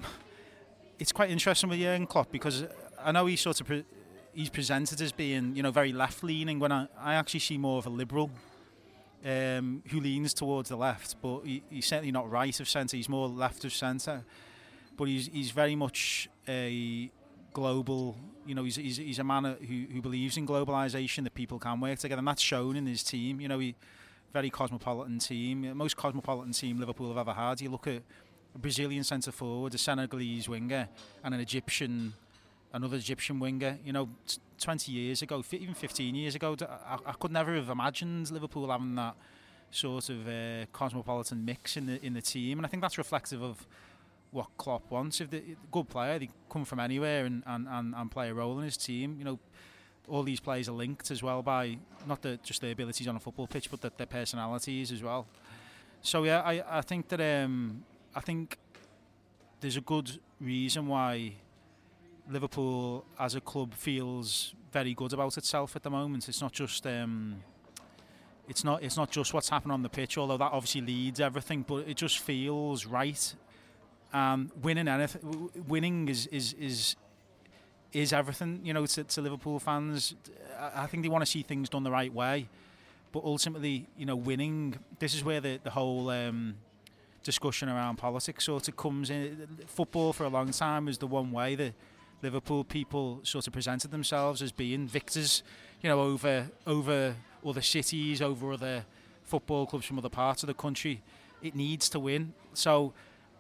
it's 0.99 1.13
quite 1.13 1.31
interesting 1.31 1.69
with 1.69 1.79
Jurgen 1.79 2.07
Klopp 2.07 2.33
because 2.33 2.65
I 3.03 3.13
know 3.13 3.27
he's 3.27 3.41
sort 3.41 3.61
of 3.61 3.67
pre- 3.67 3.85
he's 4.33 4.49
presented 4.49 5.01
as 5.01 5.13
being 5.13 5.55
you 5.55 5.63
know 5.63 5.71
very 5.71 5.93
left 5.93 6.23
leaning 6.23 6.59
when 6.59 6.73
I, 6.73 6.89
I 6.99 7.15
actually 7.15 7.41
see 7.41 7.59
more 7.59 7.79
of 7.79 7.87
a 7.87 7.91
liberal 7.91 8.31
um, 9.25 9.83
who 9.91 10.01
leans 10.01 10.33
towards 10.33 10.69
the 10.69 10.77
left, 10.77 11.17
but 11.21 11.41
he, 11.45 11.63
he's 11.71 11.87
certainly 11.87 12.13
not 12.13 12.31
right 12.31 12.59
of 12.59 12.69
centre. 12.69 12.97
He's 12.97 13.09
more 13.09 13.29
left 13.29 13.65
of 13.65 13.73
centre, 13.73 14.25
but 14.97 15.09
he's 15.09 15.29
he's 15.29 15.51
very 15.51 15.77
much 15.77 16.29
a 16.49 17.11
global. 17.53 18.17
You 18.47 18.55
know, 18.55 18.65
he's 18.65 18.77
he's, 18.77 18.97
he's 18.97 19.19
a 19.19 19.25
man 19.25 19.45
who 19.45 19.93
who 19.93 20.01
believes 20.01 20.39
in 20.39 20.47
globalisation 20.47 21.25
that 21.25 21.35
people 21.35 21.59
can 21.59 21.81
work 21.81 21.99
together, 21.99 22.21
and 22.21 22.29
that's 22.29 22.43
shown 22.43 22.77
in 22.77 22.87
his 22.87 23.03
team. 23.03 23.43
You 23.43 23.49
know, 23.49 23.59
he 23.59 23.75
very 24.33 24.51
cosmopolitan 24.51 25.19
team, 25.19 25.77
most 25.77 25.97
cosmopolitan 25.97 26.53
team 26.53 26.79
Liverpool 26.79 27.09
have 27.09 27.19
ever 27.19 27.33
had. 27.33 27.61
You 27.61 27.71
look 27.71 27.87
at 27.87 28.03
a 28.55 28.59
Brazilian 28.59 29.05
centre 29.05 29.33
forward, 29.33 29.75
a 29.75 29.79
Senegalese 29.79 30.49
winger, 30.49 30.89
and 31.25 31.35
an 31.35 31.41
Egyptian, 31.41 32.15
another 32.73 32.97
Egyptian 32.97 33.39
winger. 33.39 33.79
You 33.85 33.93
know, 33.93 34.09
20 34.61 34.93
years 34.93 35.23
ago, 35.23 35.43
even 35.53 35.75
15 35.75 36.15
years 36.15 36.35
ago, 36.35 36.57
I, 36.61 36.99
I 37.07 37.13
could 37.13 37.33
never 37.33 37.55
have 37.55 37.69
imagined 37.69 38.31
Liverpool 38.31 38.71
having 38.71 38.95
that 38.97 39.15
sort 39.71 40.09
of 40.09 40.27
uh, 40.27 40.67
cosmopolitan 40.73 41.45
mix 41.45 41.77
in 41.77 41.87
the 41.87 42.05
in 42.05 42.15
the 42.15 42.23
team, 42.23 42.59
and 42.59 42.67
I 42.67 42.69
think 42.69 42.83
that's 42.83 42.99
reflective 42.99 43.43
of 43.43 43.67
what 44.31 44.47
Klopp 44.57 44.91
wants. 44.91 45.21
If 45.21 45.31
the 45.31 45.43
good 45.71 45.89
player, 45.89 46.19
they 46.19 46.29
come 46.51 46.65
from 46.65 46.81
anywhere 46.81 47.25
and, 47.25 47.43
and, 47.47 47.67
and, 47.69 47.95
and 47.95 48.11
play 48.11 48.29
a 48.29 48.35
role 48.35 48.59
in 48.59 48.65
his 48.65 48.77
team. 48.77 49.17
You 49.19 49.25
know, 49.25 49.39
all 50.09 50.23
these 50.23 50.41
players 50.41 50.69
are 50.69 50.73
linked 50.73 51.11
as 51.11 51.23
well 51.23 51.43
by 51.43 51.79
not 52.07 52.23
the, 52.23 52.39
just 52.43 52.61
their 52.61 52.73
abilities 52.73 53.09
on 53.09 53.17
a 53.17 53.21
football 53.21 53.47
pitch, 53.47 53.71
but 53.71 53.81
the, 53.81 53.93
their 53.97 54.07
personalities 54.07 54.93
as 54.93 55.03
well. 55.03 55.27
So 56.03 56.25
yeah, 56.25 56.41
I, 56.41 56.79
I 56.79 56.81
think 56.81 57.09
that 57.09 57.21
um, 57.21 57.85
I 58.15 58.21
think 58.21 58.59
there's 59.61 59.77
a 59.77 59.81
good 59.81 60.19
reason 60.41 60.87
why 60.87 61.35
Liverpool 62.31 63.05
as 63.19 63.35
a 63.35 63.41
club 63.41 63.75
feels 63.75 64.55
very 64.73 64.95
good 64.95 65.13
about 65.13 65.37
itself 65.37 65.77
at 65.77 65.83
the 65.83 65.91
moment. 65.91 66.29
It's 66.29 66.41
not 66.41 66.53
just 66.53 66.87
um, 66.87 67.43
it's 68.49 68.65
not 68.65 68.83
it's 68.83 68.97
not 68.97 69.11
just 69.11 69.35
what's 69.35 69.49
happened 69.49 69.73
on 69.73 69.83
the 69.83 69.89
pitch, 69.89 70.19
although 70.19 70.37
that 70.37 70.53
obviously 70.53 70.83
leads 70.83 71.21
everything, 71.21 71.65
but 71.67 71.89
it 71.89 71.97
just 71.97 72.19
feels 72.19 72.87
right. 72.87 73.35
Um, 74.13 74.51
winning 74.63 74.89
anything, 74.89 75.51
winning 75.67 76.09
is 76.09 76.27
is 76.29 76.55
is 76.55 76.97
is 77.93 78.13
everything. 78.13 78.61
You 78.65 78.75
know, 78.75 78.87
to, 78.87 79.05
to 79.05 79.21
Liverpool 79.21 79.59
fans, 79.59 80.15
I, 80.59 80.85
I 80.85 80.87
think 80.87 81.03
they 81.03 81.09
want 81.09 81.23
to 81.23 81.31
see 81.31 81.43
things 81.43 81.69
done 81.69 81.85
the 81.85 81.91
right 81.91 82.13
way. 82.13 82.49
But 83.13 83.25
ultimately, 83.25 83.87
you 83.97 84.07
know, 84.07 84.17
winning. 84.17 84.79
This 84.99 85.15
is 85.15 85.25
where 85.25 85.41
the 85.41 85.61
the 85.63 85.71
whole 85.71 86.11
um, 86.11 86.57
discussion 87.23 87.69
around 87.69 87.97
politics 87.97 88.45
sort 88.45 88.69
of 88.69 88.77
comes 88.77 89.11
in. 89.11 89.49
Football 89.67 90.13
for 90.13 90.25
a 90.25 90.29
long 90.29 90.51
time 90.51 90.87
was 90.87 90.99
the 90.99 91.07
one 91.07 91.33
way 91.33 91.55
that 91.55 91.75
Liverpool 92.23 92.65
people 92.65 93.21
sort 93.23 93.47
of 93.47 93.53
presented 93.53 93.91
themselves 93.91 94.43
as 94.43 94.53
being 94.53 94.87
victors, 94.87 95.43
you 95.83 95.89
know, 95.89 96.01
over 96.01 96.49
over 96.67 97.15
other 97.47 97.63
cities, 97.63 98.21
over 98.21 98.53
other 98.53 98.85
football 99.23 99.67
clubs 99.67 99.87
from 99.87 99.99
other 99.99 100.09
parts 100.09 100.43
of 100.43 100.47
the 100.47 100.55
country. 100.55 101.03
It 101.43 101.55
needs 101.55 101.89
to 101.91 102.01
win. 102.01 102.33
So 102.55 102.93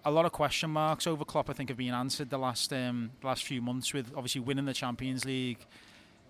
a 0.08 0.10
lot 0.10 0.24
of 0.24 0.32
question 0.32 0.70
marks 0.70 1.06
over 1.06 1.22
Klopp, 1.24 1.50
I 1.50 1.52
think, 1.52 1.68
have 1.68 1.76
been 1.76 1.92
answered 1.92 2.30
the 2.30 2.38
last 2.38 2.72
um, 2.72 3.10
last 3.22 3.44
few 3.44 3.60
months 3.60 3.92
with 3.92 4.10
obviously 4.16 4.40
winning 4.40 4.64
the 4.64 4.72
Champions 4.72 5.24
League. 5.26 5.58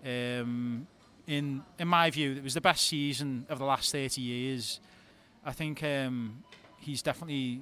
Um, 0.03 0.85
in 1.25 1.63
in 1.79 1.87
my 1.87 2.09
view, 2.09 2.33
it 2.33 2.43
was 2.43 2.53
the 2.53 2.61
best 2.61 2.87
season 2.87 3.45
of 3.47 3.59
the 3.59 3.65
last 3.65 3.91
30 3.91 4.21
years. 4.21 4.81
I 5.45 5.53
think 5.53 5.81
um, 5.83 6.43
he's 6.77 7.01
definitely 7.01 7.61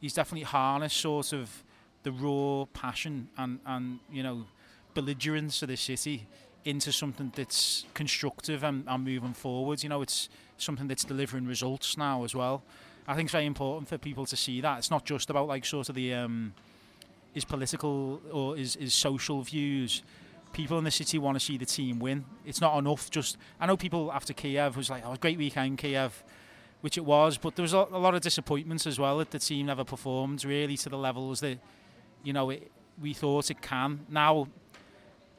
he's 0.00 0.14
definitely 0.14 0.44
harnessed 0.44 0.96
sort 0.96 1.34
of 1.34 1.62
the 2.02 2.12
raw 2.12 2.64
passion 2.72 3.28
and, 3.36 3.60
and 3.66 3.98
you 4.10 4.22
know 4.22 4.46
belligerence 4.94 5.60
of 5.62 5.68
the 5.68 5.76
city 5.76 6.26
into 6.64 6.90
something 6.90 7.30
that's 7.36 7.84
constructive 7.92 8.64
and, 8.64 8.84
and 8.88 9.04
moving 9.04 9.34
forward. 9.34 9.82
You 9.82 9.90
know, 9.90 10.00
it's 10.00 10.30
something 10.56 10.88
that's 10.88 11.04
delivering 11.04 11.46
results 11.46 11.98
now 11.98 12.24
as 12.24 12.34
well. 12.34 12.62
I 13.08 13.14
think 13.14 13.26
it's 13.26 13.32
very 13.32 13.46
important 13.46 13.88
for 13.88 13.98
people 13.98 14.26
to 14.26 14.36
see 14.36 14.60
that 14.60 14.78
it's 14.78 14.90
not 14.90 15.04
just 15.04 15.30
about 15.30 15.46
like 15.46 15.64
sort 15.64 15.88
of 15.88 15.94
the 15.94 16.14
um, 16.14 16.54
his 17.32 17.44
political 17.44 18.20
or 18.32 18.56
his, 18.56 18.74
his 18.74 18.94
social 18.94 19.42
views. 19.42 20.02
People 20.52 20.78
in 20.78 20.84
the 20.84 20.90
city 20.90 21.18
want 21.18 21.36
to 21.36 21.44
see 21.44 21.58
the 21.58 21.66
team 21.66 21.98
win. 21.98 22.24
It's 22.44 22.60
not 22.60 22.78
enough 22.78 23.10
just. 23.10 23.36
I 23.60 23.66
know 23.66 23.76
people 23.76 24.10
after 24.10 24.32
Kiev 24.32 24.76
was 24.76 24.88
like, 24.90 25.04
"Oh, 25.04 25.14
great 25.16 25.38
weekend, 25.38 25.78
Kiev," 25.78 26.24
which 26.80 26.96
it 26.96 27.04
was, 27.04 27.36
but 27.36 27.54
there 27.56 27.62
was 27.62 27.74
a, 27.74 27.82
lot 27.82 28.14
of 28.14 28.22
disappointments 28.22 28.86
as 28.86 28.98
well 28.98 29.18
that 29.18 29.30
the 29.30 29.38
team 29.38 29.66
never 29.66 29.84
performed 29.84 30.44
really 30.44 30.76
to 30.78 30.88
the 30.88 30.96
levels 30.96 31.40
that 31.40 31.58
you 32.22 32.32
know 32.32 32.50
it, 32.50 32.70
we 33.00 33.12
thought 33.12 33.50
it 33.50 33.60
can. 33.60 34.06
Now 34.08 34.48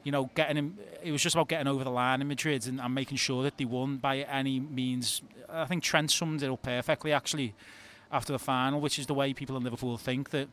you 0.04 0.12
know, 0.12 0.30
getting 0.34 0.56
him. 0.56 0.78
It 1.02 1.12
was 1.12 1.22
just 1.22 1.34
about 1.34 1.48
getting 1.48 1.66
over 1.66 1.84
the 1.84 1.90
line 1.90 2.20
in 2.20 2.28
Madrid 2.28 2.66
and, 2.66 2.80
and, 2.80 2.94
making 2.94 3.16
sure 3.16 3.42
that 3.42 3.56
they 3.56 3.64
won 3.64 3.96
by 3.96 4.18
any 4.18 4.60
means. 4.60 5.22
I 5.48 5.64
think 5.64 5.82
Trent 5.82 6.10
summed 6.10 6.42
it 6.42 6.50
up 6.50 6.62
perfectly 6.62 7.12
actually 7.12 7.54
after 8.10 8.32
the 8.32 8.38
final, 8.38 8.80
which 8.80 8.98
is 8.98 9.06
the 9.06 9.14
way 9.14 9.34
people 9.34 9.56
in 9.56 9.64
Liverpool 9.64 9.96
think 9.98 10.30
that. 10.30 10.48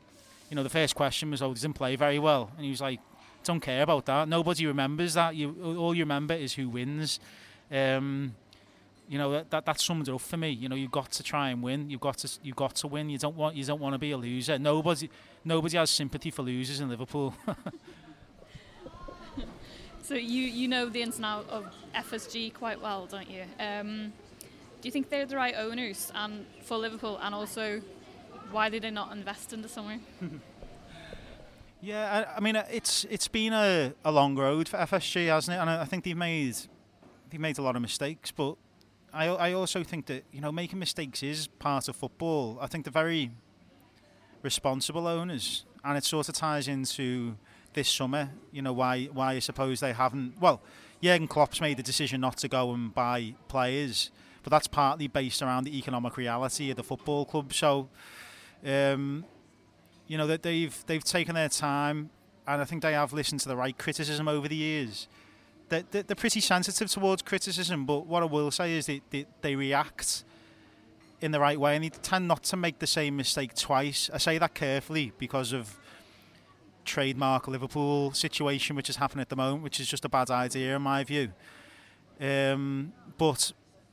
You 0.48 0.56
know, 0.56 0.62
the 0.62 0.70
first 0.70 0.94
question 0.94 1.32
was, 1.32 1.42
"Oh, 1.42 1.50
he 1.50 1.56
didn't 1.56 1.74
play 1.74 1.96
very 1.96 2.20
well," 2.20 2.52
and 2.56 2.64
he 2.64 2.70
was 2.70 2.80
like, 2.80 3.00
"Don't 3.44 3.62
care 3.62 3.82
about 3.82 4.06
that. 4.06 4.28
Nobody 4.28 4.68
remembers 4.68 5.16
that. 5.16 5.36
You 5.36 5.76
all 5.76 5.96
you 5.96 6.04
remember 6.04 6.36
is 6.36 6.54
who 6.54 6.70
wins." 6.70 7.20
Um, 7.72 8.36
you 9.08 9.18
know 9.18 9.32
that, 9.32 9.50
that 9.52 9.66
that 9.66 9.80
sums 9.80 10.08
it 10.08 10.14
up 10.14 10.22
for 10.22 10.38
me. 10.38 10.50
You 10.50 10.70
know, 10.70 10.76
you've 10.76 10.92
got 10.92 11.12
to 11.14 11.24
try 11.24 11.50
and 11.50 11.62
win. 11.62 11.90
You've 11.90 12.02
got 12.02 12.18
to 12.20 12.30
you've 12.44 12.56
got 12.56 12.76
to 12.76 12.88
win. 12.88 13.10
You 13.10 13.18
don't 13.18 13.36
want 13.36 13.56
you 13.56 13.64
don't 13.64 13.80
want 13.80 13.94
to 13.94 14.00
be 14.00 14.12
a 14.12 14.18
loser. 14.18 14.58
Nobody 14.60 15.10
nobody 15.44 15.78
has 15.78 15.90
sympathy 15.90 16.32
for 16.32 16.44
losers 16.44 16.80
in 16.80 16.90
Liverpool. 16.90 17.34
So 20.06 20.14
you 20.14 20.44
you 20.44 20.68
know 20.68 20.88
the 20.88 21.02
ins 21.02 21.16
and 21.16 21.26
outs 21.26 21.50
of 21.50 21.66
FSG 21.96 22.54
quite 22.54 22.80
well, 22.80 23.08
don't 23.08 23.28
you? 23.28 23.42
Um, 23.60 24.14
do 24.80 24.88
you 24.88 24.92
think 24.92 25.10
they're 25.10 25.26
the 25.26 25.36
right 25.36 25.56
owners 25.58 26.12
and 26.14 26.46
for 26.62 26.78
Liverpool, 26.78 27.18
and 27.24 27.34
also 27.34 27.82
why 28.52 28.70
did 28.70 28.84
they 28.84 28.92
not 28.92 29.12
invest 29.12 29.52
in 29.52 29.64
the 29.64 29.68
summer? 29.68 29.98
yeah, 31.82 32.28
I, 32.30 32.38
I, 32.38 32.40
mean 32.40 32.56
it's 32.56 33.06
it's 33.06 33.28
been 33.28 33.52
a, 33.52 33.96
a 34.06 34.12
long 34.12 34.36
road 34.36 34.70
for 34.70 34.78
FSG, 34.78 35.26
hasn't 35.26 35.58
it? 35.58 35.60
And 35.60 35.72
I, 35.72 35.82
I 35.82 35.86
think 35.86 36.04
they've 36.04 36.16
made 36.16 36.56
they've 37.32 37.42
made 37.42 37.58
a 37.58 37.64
lot 37.64 37.76
of 37.76 37.82
mistakes, 37.82 38.30
but 38.30 38.58
I 39.12 39.26
I 39.30 39.54
also 39.54 39.84
think 39.84 40.06
that 40.06 40.24
you 40.32 40.40
know 40.40 40.52
making 40.52 40.78
mistakes 40.78 41.24
is 41.24 41.48
part 41.48 41.88
of 41.88 41.96
football. 41.96 42.60
I 42.62 42.68
think 42.68 42.86
they're 42.86 42.92
very 42.92 43.32
responsible 44.44 45.08
owners, 45.08 45.66
and 45.84 45.98
it 45.98 46.04
sort 46.04 46.30
of 46.30 46.36
ties 46.36 46.68
into 46.68 47.38
this 47.76 47.90
summer. 47.90 48.32
You 48.52 48.62
know 48.62 48.74
why 48.74 49.06
why 49.06 49.34
I 49.34 49.40
suppose 49.40 49.80
they 49.80 49.94
haven't. 49.94 50.40
Well, 50.40 50.62
Jurgen 51.04 51.28
Klopp's 51.28 51.62
made 51.62 51.78
the 51.78 51.84
decision 51.84 52.22
not 52.22 52.38
to 52.38 52.48
go 52.48 52.74
and 52.74 52.94
buy 52.94 53.36
players, 53.48 54.10
but 54.44 54.50
that's 54.50 54.68
partly 54.68 55.08
based 55.08 55.42
around 55.42 55.66
the 55.66 55.78
economic 55.78 56.18
reality 56.18 56.72
of 56.72 56.78
the 56.78 56.84
football 56.84 57.26
club. 57.26 57.54
So, 57.54 57.90
um, 58.66 59.26
you 60.08 60.18
know 60.18 60.28
that 60.28 60.42
they've 60.42 60.76
they've 60.88 61.04
taken 61.04 61.36
their 61.36 61.50
time, 61.50 62.10
and 62.48 62.62
I 62.62 62.66
think 62.66 62.82
they 62.82 62.94
have 62.94 63.14
listened 63.14 63.42
to 63.42 63.50
the 63.50 63.56
right 63.56 63.78
criticism 63.78 64.28
over 64.28 64.48
the 64.48 64.56
years. 64.56 65.08
They're, 65.70 65.84
they're 65.90 66.16
pretty 66.16 66.42
sensitive 66.42 66.92
towards 66.92 67.24
criticism, 67.24 67.88
but 67.88 68.06
what 68.06 68.22
I 68.22 68.28
will 68.28 68.52
say 68.52 68.74
is 68.74 68.86
they, 68.86 69.02
they 69.42 69.56
react 69.56 70.24
in 71.22 71.32
the 71.32 71.40
right 71.40 71.60
way 71.60 71.76
and 71.76 71.84
they 71.84 71.90
tend 71.90 72.28
not 72.28 72.44
to 72.44 72.56
make 72.56 72.78
the 72.78 72.88
same 72.88 73.18
mistake 73.18 73.56
twice. 73.56 74.12
I 74.14 74.20
say 74.20 74.38
that 74.38 74.54
carefully 74.54 75.12
because 75.18 75.54
of 75.54 75.76
trademark 76.86 77.48
Liverpool 77.48 78.12
situation 78.14 78.76
which 78.76 78.90
is 78.90 78.96
happening 78.96 79.22
at 79.22 79.30
the 79.30 79.36
moment, 79.36 79.64
which 79.64 79.80
is 79.80 79.88
just 79.88 80.06
a 80.06 80.10
bad 80.10 80.30
idea 80.30 80.76
in 80.76 80.82
my 80.82 81.04
view. 81.04 81.32
Um, 82.20 82.94
but 83.18 83.52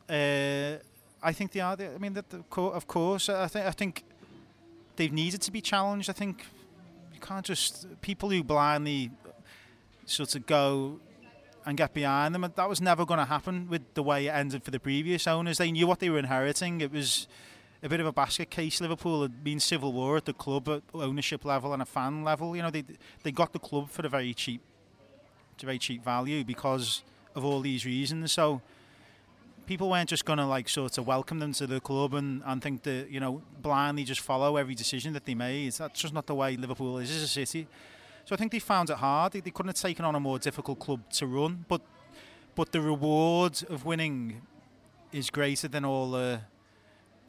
uh, 0.09 0.77
I 1.23 1.33
think 1.33 1.53
they 1.53 1.61
are. 1.61 1.77
I 1.79 1.99
mean, 1.99 2.15
that 2.15 2.27
of 2.57 2.87
course, 2.87 3.29
I 3.29 3.49
think 3.49 3.67
I 3.67 3.71
think 3.71 4.05
they've 4.97 5.12
needed 5.12 5.43
to 5.43 5.53
be 5.53 5.61
challenged. 5.61 6.11
I 6.11 6.12
think 6.12 6.45
you 7.14 7.21
can't 7.21 7.45
just 7.45 7.87
people 8.01 8.31
who 8.31 8.43
blindly 8.43 9.11
sort 10.05 10.35
of 10.35 10.47
go 10.47 11.01
and 11.64 11.77
get 11.77 11.95
behind 11.95 12.35
them. 12.35 12.51
That 12.55 12.69
was 12.69 12.81
never 12.81 13.07
going 13.07 13.19
to 13.19 13.27
happen 13.27 13.69
with 13.69 13.83
the 13.95 14.03
way 14.03 14.27
it 14.27 14.31
ended 14.31 14.64
for 14.64 14.71
the 14.71 14.81
previous 14.81 15.27
owners. 15.27 15.59
They 15.59 15.71
knew 15.71 15.87
what 15.87 16.01
they 16.01 16.11
were 16.11 16.19
inheriting. 16.19 16.81
It 16.81 16.93
was 16.93 17.29
a 17.83 17.88
bit 17.88 18.01
of 18.01 18.07
a 18.07 18.12
basket 18.12 18.51
case. 18.51 18.81
Liverpool 18.81 19.23
had 19.23 19.42
been 19.42 19.59
civil 19.59 19.92
war 19.92 20.16
at 20.16 20.25
the 20.25 20.33
club 20.33 20.68
at 20.68 20.83
ownership 20.95 21.45
level 21.45 21.73
and 21.73 21.83
a 21.83 21.87
fan 21.87 22.23
level. 22.23 22.55
You 22.55 22.62
know, 22.62 22.71
they 22.71 22.85
they 23.23 23.33
got 23.33 23.53
the 23.53 23.59
club 23.59 23.90
for 23.90 24.07
a 24.07 24.09
very 24.09 24.35
cheap, 24.35 24.61
a 25.62 25.66
very 25.66 25.79
cheap 25.79 26.05
value 26.05 26.45
because 26.45 27.03
of 27.35 27.45
all 27.45 27.61
these 27.61 27.85
reasons. 27.85 28.33
So 28.33 28.61
people 29.66 29.90
weren't 29.90 30.09
just 30.09 30.25
going 30.25 30.38
to 30.38 30.47
like 30.47 30.68
sort 30.68 30.99
of 30.99 31.07
welcome 31.07 31.38
them 31.38 31.53
to 31.55 31.66
the 31.66 31.81
club 31.81 32.14
and, 32.14 32.42
and 32.45 32.62
think 32.62 32.83
that 32.83 33.11
you 33.11 33.21
know 33.21 33.42
blindly 33.61 34.05
just 34.05 34.21
follow 34.21 34.57
every 34.57 34.75
decision 34.75 35.12
that 35.14 35.25
they 35.25 35.35
made. 35.35 35.73
That's 35.73 36.01
just 36.01 36.14
not 36.14 36.27
the 36.27 36.35
way 36.35 36.57
Liverpool 36.57 36.99
is 36.99 37.11
as 37.11 37.23
a 37.23 37.29
city. 37.29 37.66
So 38.25 38.35
I 38.35 38.38
think 38.38 38.53
they 38.53 38.61
found 38.61 38.90
it 38.90 38.99
hard. 38.99 39.33
They, 39.33 39.40
they 39.40 39.51
couldn't 39.51 39.71
have 39.71 39.83
taken 39.83 40.05
on 40.05 40.14
a 40.14 40.21
more 40.21 40.38
difficult 40.38 40.79
club 40.79 41.01
to 41.14 41.27
run, 41.27 41.64
but 41.68 41.81
but 42.55 42.71
the 42.71 42.81
reward 42.81 43.64
of 43.68 43.85
winning 43.85 44.42
is 45.11 45.31
greater 45.31 45.68
than 45.68 45.85
all 45.85 46.11
the 46.11 46.40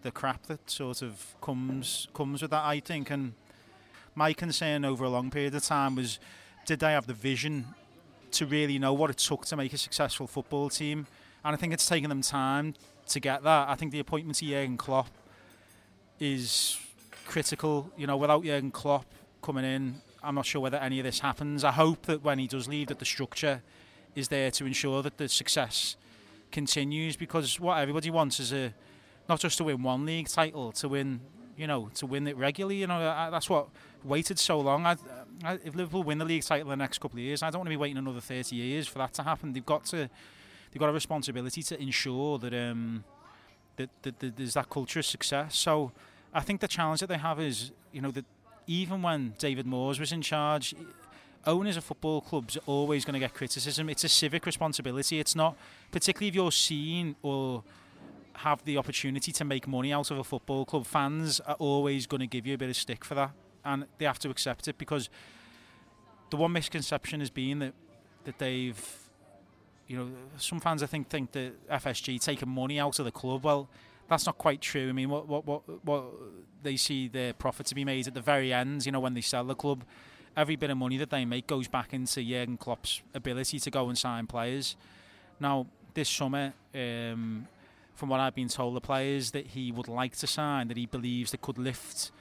the 0.03 0.11
crap 0.11 0.43
that 0.47 0.69
sort 0.69 1.01
of 1.01 1.35
comes 1.41 2.07
comes 2.13 2.41
with 2.41 2.51
that. 2.51 2.63
I 2.63 2.79
think, 2.79 3.09
and 3.09 3.33
my 4.15 4.33
concern 4.33 4.85
over 4.85 5.03
a 5.03 5.09
long 5.09 5.31
period 5.31 5.55
of 5.55 5.63
time 5.63 5.95
was, 5.95 6.19
did 6.65 6.79
they 6.79 6.91
have 6.91 7.07
the 7.07 7.13
vision 7.13 7.67
to 8.31 8.45
really 8.45 8.77
know 8.77 8.93
what 8.93 9.09
it 9.09 9.17
took 9.17 9.45
to 9.47 9.55
make 9.55 9.73
a 9.73 9.77
successful 9.77 10.27
football 10.27 10.69
team? 10.69 11.07
And 11.43 11.53
I 11.55 11.57
think 11.57 11.73
it's 11.73 11.87
taken 11.87 12.09
them 12.09 12.21
time 12.21 12.75
to 13.07 13.19
get 13.19 13.43
that. 13.43 13.69
I 13.69 13.75
think 13.75 13.91
the 13.91 13.99
appointment 13.99 14.41
of 14.41 14.47
Jurgen 14.47 14.77
Klopp 14.77 15.09
is 16.19 16.79
critical. 17.25 17.91
You 17.97 18.07
know, 18.07 18.17
without 18.17 18.43
Jurgen 18.43 18.71
Klopp 18.71 19.05
coming 19.41 19.65
in, 19.65 19.95
I'm 20.23 20.35
not 20.35 20.45
sure 20.45 20.61
whether 20.61 20.77
any 20.77 20.99
of 20.99 21.03
this 21.03 21.19
happens. 21.19 21.63
I 21.63 21.71
hope 21.71 22.03
that 22.03 22.23
when 22.23 22.39
he 22.39 22.47
does 22.47 22.67
leave, 22.67 22.87
that 22.87 22.99
the 22.99 23.05
structure 23.05 23.61
is 24.15 24.29
there 24.29 24.51
to 24.51 24.65
ensure 24.65 25.01
that 25.01 25.17
the 25.17 25.27
success 25.27 25.97
continues. 26.51 27.17
Because 27.17 27.59
what 27.59 27.77
everybody 27.79 28.09
wants 28.09 28.39
is 28.39 28.53
a 28.53 28.73
not 29.29 29.39
just 29.39 29.57
to 29.57 29.63
win 29.63 29.81
one 29.83 30.05
league 30.05 30.27
title, 30.27 30.71
to 30.73 30.89
win, 30.89 31.21
you 31.57 31.67
know, 31.67 31.89
to 31.95 32.05
win 32.05 32.27
it 32.27 32.37
regularly. 32.37 32.77
You 32.77 32.87
know, 32.87 32.99
that's 33.31 33.49
what 33.49 33.67
waited 34.03 34.39
so 34.39 34.59
long. 34.59 34.85
I, 34.85 34.97
I, 35.43 35.53
if 35.63 35.75
Liverpool 35.75 36.03
win 36.03 36.17
the 36.17 36.25
league 36.25 36.43
title 36.43 36.71
in 36.71 36.79
the 36.79 36.83
next 36.83 36.99
couple 36.99 37.17
of 37.17 37.23
years, 37.23 37.41
I 37.41 37.49
don't 37.49 37.59
want 37.59 37.67
to 37.67 37.71
be 37.71 37.77
waiting 37.77 37.97
another 37.97 38.21
30 38.21 38.55
years 38.55 38.87
for 38.87 38.99
that 38.99 39.13
to 39.13 39.23
happen. 39.23 39.53
They've 39.53 39.65
got 39.65 39.85
to, 39.85 40.09
they've 40.71 40.79
got 40.79 40.89
a 40.89 40.93
responsibility 40.93 41.63
to 41.63 41.81
ensure 41.81 42.37
that 42.39 42.53
um, 42.53 43.03
that, 43.77 43.89
that, 44.03 44.19
that 44.19 44.37
there's 44.37 44.53
that 44.53 44.69
culture 44.69 44.99
of 44.99 45.05
success. 45.05 45.55
So 45.55 45.91
I 46.33 46.41
think 46.41 46.61
the 46.61 46.67
challenge 46.67 46.99
that 46.99 47.07
they 47.07 47.17
have 47.17 47.39
is, 47.39 47.71
you 47.91 48.01
know, 48.01 48.11
that 48.11 48.25
even 48.67 49.01
when 49.01 49.33
David 49.37 49.65
Moyes 49.65 49.99
was 49.99 50.11
in 50.11 50.21
charge, 50.21 50.75
owners 51.45 51.77
of 51.77 51.83
football 51.83 52.21
clubs 52.21 52.57
are 52.57 52.63
always 52.65 53.03
going 53.05 53.13
to 53.13 53.19
get 53.19 53.33
criticism. 53.33 53.89
It's 53.89 54.03
a 54.03 54.09
civic 54.09 54.45
responsibility. 54.45 55.19
It's 55.19 55.35
not, 55.35 55.57
particularly 55.91 56.29
if 56.29 56.35
you're 56.35 56.51
seen 56.51 57.15
or 57.21 57.63
have 58.37 58.63
the 58.65 58.77
opportunity 58.77 59.31
to 59.31 59.45
make 59.45 59.67
money 59.67 59.93
out 59.93 60.11
of 60.11 60.17
a 60.17 60.23
football 60.23 60.65
club, 60.65 60.85
fans 60.85 61.39
are 61.41 61.55
always 61.55 62.07
going 62.07 62.21
to 62.21 62.27
give 62.27 62.47
you 62.47 62.53
a 62.55 62.57
bit 62.57 62.69
of 62.69 62.75
stick 62.75 63.05
for 63.05 63.15
that, 63.15 63.31
and 63.63 63.85
they 63.97 64.05
have 64.05 64.19
to 64.19 64.29
accept 64.29 64.67
it 64.67 64.77
because 64.77 65.09
the 66.29 66.37
one 66.37 66.51
misconception 66.51 67.19
has 67.19 67.29
been 67.29 67.59
that 67.59 67.73
that 68.25 68.39
they've, 68.39 69.09
you 69.87 69.97
know, 69.97 70.09
some 70.37 70.59
fans 70.59 70.81
I 70.81 70.87
think 70.87 71.09
think 71.09 71.31
that 71.33 71.69
FSG 71.69 72.21
taking 72.21 72.49
money 72.49 72.79
out 72.79 72.99
of 72.99 73.05
the 73.05 73.11
club. 73.11 73.43
Well, 73.43 73.69
that's 74.09 74.25
not 74.25 74.37
quite 74.37 74.61
true. 74.61 74.89
I 74.89 74.93
mean, 74.93 75.09
what 75.09 75.27
what 75.27 75.45
what 75.45 75.85
what 75.85 76.03
they 76.63 76.75
see 76.75 77.07
their 77.07 77.33
profit 77.33 77.65
to 77.67 77.75
be 77.75 77.85
made 77.85 78.07
at 78.07 78.13
the 78.13 78.21
very 78.21 78.51
end. 78.51 78.85
You 78.85 78.91
know, 78.91 78.99
when 78.99 79.13
they 79.13 79.21
sell 79.21 79.43
the 79.43 79.55
club, 79.55 79.83
every 80.35 80.55
bit 80.55 80.69
of 80.69 80.77
money 80.77 80.97
that 80.97 81.09
they 81.09 81.25
make 81.25 81.47
goes 81.47 81.67
back 81.67 81.93
into 81.93 82.23
Jurgen 82.23 82.57
Klopp's 82.57 83.01
ability 83.13 83.59
to 83.59 83.69
go 83.69 83.89
and 83.89 83.97
sign 83.97 84.25
players. 84.25 84.75
Now, 85.39 85.67
this 85.93 86.09
summer. 86.09 86.53
Um, 86.73 87.47
from 87.95 88.09
what 88.09 88.19
I've 88.19 88.35
been 88.35 88.47
told, 88.47 88.75
the 88.75 88.81
players 88.81 89.31
that 89.31 89.47
he 89.47 89.71
would 89.71 89.87
like 89.87 90.15
to 90.17 90.27
sign, 90.27 90.67
that 90.67 90.77
he 90.77 90.85
believes 90.85 91.31
that 91.31 91.41
could 91.41 91.57
lift 91.57 92.11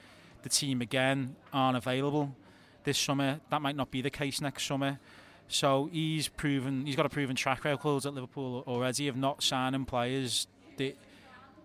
the 0.43 0.49
team 0.49 0.81
again, 0.81 1.35
aren't 1.51 1.77
available 1.77 2.35
this 2.83 2.97
summer. 2.97 3.39
That 3.49 3.61
might 3.61 3.75
not 3.75 3.91
be 3.91 4.01
the 4.01 4.09
case 4.09 4.41
next 4.41 4.65
summer. 4.65 4.99
So 5.47 5.89
he's 5.91 6.27
proven 6.27 6.85
he's 6.85 6.95
got 6.95 7.05
a 7.05 7.09
proven 7.09 7.35
track 7.35 7.65
record 7.65 8.05
at 8.05 8.13
Liverpool 8.13 8.63
already 8.67 9.07
of 9.07 9.15
not 9.15 9.43
signing 9.43 9.85
players 9.85 10.47
that 10.77 10.97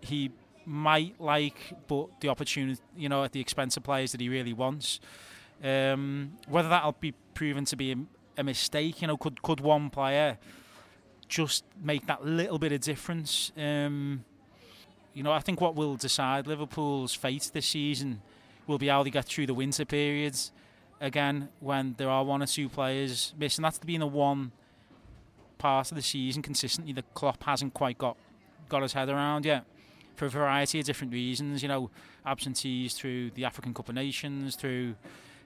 he 0.01 0.31
might 0.65 1.19
like, 1.19 1.73
but 1.87 2.07
the 2.21 2.29
opportunity, 2.29 2.79
you 2.95 3.09
know, 3.09 3.23
at 3.23 3.31
the 3.31 3.39
expense 3.39 3.77
of 3.77 3.83
players 3.83 4.11
that 4.11 4.21
he 4.21 4.29
really 4.29 4.53
wants. 4.53 4.99
Um, 5.63 6.33
whether 6.47 6.69
that'll 6.69 6.93
be 6.93 7.13
proven 7.33 7.65
to 7.65 7.75
be 7.75 7.91
a, 7.91 7.97
a 8.37 8.43
mistake, 8.43 9.01
you 9.01 9.07
know, 9.07 9.17
could 9.17 9.41
could 9.41 9.59
one 9.59 9.89
player 9.89 10.37
just 11.29 11.63
make 11.81 12.07
that 12.07 12.25
little 12.25 12.59
bit 12.59 12.71
of 12.73 12.81
difference. 12.81 13.51
Um, 13.55 14.25
you 15.13 15.23
know, 15.23 15.31
I 15.31 15.39
think 15.39 15.61
what 15.61 15.75
will 15.75 15.95
decide 15.95 16.47
Liverpool's 16.47 17.13
fate 17.13 17.49
this 17.53 17.67
season 17.67 18.21
will 18.67 18.77
be 18.77 18.87
how 18.87 19.03
they 19.03 19.09
get 19.09 19.25
through 19.25 19.45
the 19.45 19.53
winter 19.53 19.85
periods 19.85 20.51
again 20.99 21.49
when 21.59 21.95
there 21.97 22.09
are 22.09 22.23
one 22.23 22.43
or 22.43 22.45
two 22.47 22.67
players 22.67 23.33
missing. 23.37 23.63
That's 23.63 23.79
been 23.79 24.01
the 24.01 24.07
one 24.07 24.51
part 25.57 25.91
of 25.91 25.95
the 25.95 26.01
season 26.01 26.41
consistently 26.41 26.93
that 26.93 27.13
Klopp 27.13 27.43
hasn't 27.43 27.73
quite 27.73 27.97
got 27.97 28.17
got 28.67 28.81
his 28.81 28.93
head 28.93 29.09
around 29.09 29.45
yet. 29.45 29.65
for 30.15 30.25
a 30.25 30.29
variety 30.29 30.79
of 30.79 30.85
different 30.85 31.13
reasons. 31.13 31.61
You 31.61 31.69
know, 31.69 31.89
absentees 32.25 32.93
through 32.93 33.31
the 33.31 33.45
African 33.45 33.73
Cup 33.73 33.87
of 33.89 33.95
Nations, 33.95 34.55
through 34.55 34.95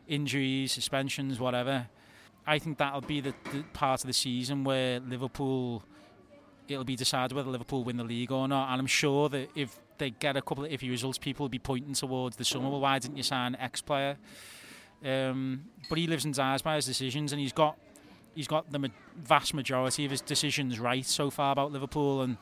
injuries, 0.08 0.72
suspensions, 0.72 1.40
whatever. 1.40 1.88
I 2.46 2.60
think 2.60 2.78
that'll 2.78 3.02
be 3.02 3.22
the, 3.22 3.34
the 3.52 3.64
part 3.74 4.02
of 4.02 4.08
the 4.08 4.14
season 4.14 4.64
where 4.64 5.00
Liverpool 5.00 5.84
it'll 6.68 6.84
be 6.84 6.96
decided 6.96 7.36
whether 7.36 7.50
Liverpool 7.50 7.84
win 7.84 7.98
the 7.98 8.04
league 8.04 8.32
or 8.32 8.48
not. 8.48 8.72
And 8.72 8.82
I'm 8.82 8.88
sure 8.88 9.30
that 9.30 9.50
if 9.56 9.80
they 9.98 10.12
get 10.12 10.38
a 10.38 10.42
couple 10.42 10.66
of 10.66 10.72
iffy 10.72 10.90
results, 10.90 11.18
people 11.18 11.44
will 11.44 11.50
be 11.50 11.60
pointing 11.60 11.94
towards 11.94 12.38
the 12.38 12.46
summer. 12.46 12.70
Well, 12.70 12.82
why 12.82 13.00
didn't 13.00 13.18
you 13.18 13.24
sign 13.24 13.56
X 13.56 13.82
player? 13.82 14.18
Um, 15.04 15.66
but 15.90 15.98
he 15.98 16.08
lives 16.08 16.26
and 16.26 16.34
dies 16.34 16.62
by 16.62 16.76
his 16.76 16.86
decisions, 16.86 17.34
and 17.34 17.42
he's 17.42 17.54
got 17.54 17.78
he's 18.36 18.48
got 18.48 18.72
the 18.72 18.90
vast 19.18 19.54
majority 19.54 20.06
of 20.06 20.12
his 20.12 20.22
decisions 20.22 20.80
right 20.80 21.06
so 21.06 21.30
far 21.30 21.52
about 21.52 21.72
Liverpool. 21.72 22.22
And 22.22 22.38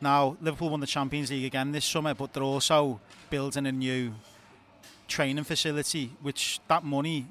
now 0.00 0.36
Liverpool 0.40 0.70
won 0.70 0.80
the 0.80 0.86
Champions 0.86 1.30
League 1.30 1.44
again 1.44 1.72
this 1.72 1.84
summer, 1.84 2.14
but 2.14 2.32
they're 2.32 2.42
also 2.42 3.00
building 3.30 3.66
a 3.66 3.72
new 3.72 4.14
training 5.06 5.44
facility, 5.44 6.10
which 6.20 6.60
that 6.68 6.84
money, 6.84 7.28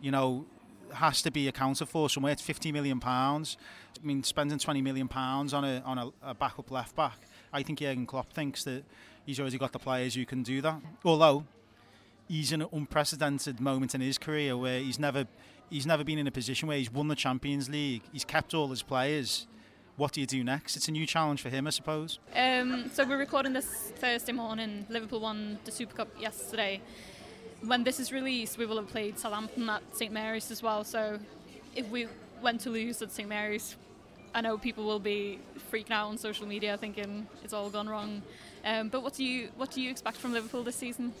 you 0.00 0.10
know, 0.10 0.46
has 0.94 1.22
to 1.22 1.30
be 1.30 1.48
accounted 1.48 1.88
for 1.88 2.08
somewhere. 2.08 2.32
It's 2.32 2.42
50 2.42 2.72
million 2.72 3.00
pounds. 3.00 3.56
I 4.02 4.06
mean, 4.06 4.22
spending 4.22 4.58
20 4.58 4.82
million 4.82 5.08
pounds 5.08 5.52
on 5.54 5.64
a 5.64 5.82
on 5.84 5.98
a, 5.98 6.10
a 6.22 6.34
backup 6.34 6.70
left 6.70 6.94
back. 6.94 7.18
I 7.52 7.62
think 7.62 7.78
Jurgen 7.78 8.06
Klopp 8.06 8.32
thinks 8.32 8.64
that 8.64 8.84
he's 9.24 9.40
already 9.40 9.58
got 9.58 9.72
the 9.72 9.78
players 9.78 10.14
who 10.14 10.24
can 10.24 10.42
do 10.42 10.60
that. 10.62 10.80
Although 11.04 11.44
he's 12.28 12.52
in 12.52 12.62
an 12.62 12.68
unprecedented 12.72 13.60
moment 13.60 13.94
in 13.94 14.00
his 14.00 14.18
career 14.18 14.56
where 14.56 14.80
he's 14.80 14.98
never 14.98 15.26
he's 15.70 15.86
never 15.86 16.04
been 16.04 16.18
in 16.18 16.26
a 16.26 16.30
position 16.30 16.68
where 16.68 16.78
he's 16.78 16.92
won 16.92 17.08
the 17.08 17.16
Champions 17.16 17.68
League. 17.68 18.02
He's 18.12 18.24
kept 18.24 18.54
all 18.54 18.68
his 18.68 18.82
players. 18.82 19.46
What 19.96 20.12
do 20.12 20.20
you 20.20 20.26
do 20.26 20.44
next? 20.44 20.76
It's 20.76 20.86
a 20.86 20.92
new 20.92 21.06
challenge 21.06 21.42
for 21.42 21.48
him, 21.48 21.66
I 21.66 21.70
suppose. 21.70 22.20
Um, 22.36 22.88
so 22.92 23.04
we're 23.04 23.18
recording 23.18 23.52
this 23.52 23.92
Thursday 23.96 24.30
morning. 24.30 24.86
Liverpool 24.88 25.18
won 25.18 25.58
the 25.64 25.72
Super 25.72 25.96
Cup 25.96 26.08
yesterday. 26.20 26.80
When 27.62 27.84
this 27.84 27.98
is 27.98 28.12
released, 28.12 28.56
we 28.58 28.66
will 28.66 28.76
have 28.76 28.88
played 28.88 29.18
Southampton 29.18 29.68
at 29.68 29.82
St 29.96 30.12
Mary's 30.12 30.50
as 30.50 30.62
well. 30.62 30.84
So 30.84 31.18
if 31.74 31.88
we 31.88 32.06
went 32.40 32.60
to 32.62 32.70
lose 32.70 33.02
at 33.02 33.10
St 33.10 33.28
Mary's, 33.28 33.76
I 34.34 34.40
know 34.40 34.58
people 34.58 34.84
will 34.84 35.00
be 35.00 35.40
freaking 35.72 35.90
out 35.90 36.08
on 36.08 36.18
social 36.18 36.46
media, 36.46 36.76
thinking 36.76 37.26
it's 37.42 37.52
all 37.52 37.70
gone 37.70 37.88
wrong. 37.88 38.22
Um, 38.64 38.88
but 38.88 39.02
what 39.02 39.14
do 39.14 39.24
you 39.24 39.48
what 39.56 39.70
do 39.70 39.80
you 39.80 39.90
expect 39.90 40.18
from 40.18 40.32
Liverpool 40.32 40.62
this 40.62 40.76
season? 40.76 41.12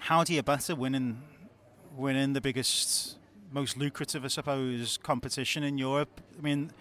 How 0.00 0.24
do 0.24 0.34
you 0.34 0.42
better 0.42 0.74
winning 0.74 1.22
winning 1.96 2.32
the 2.32 2.40
biggest, 2.40 3.16
most 3.50 3.76
lucrative, 3.76 4.24
I 4.24 4.28
suppose, 4.28 4.98
competition 5.02 5.62
in 5.62 5.78
Europe? 5.78 6.20
I 6.38 6.42
mean, 6.42 6.72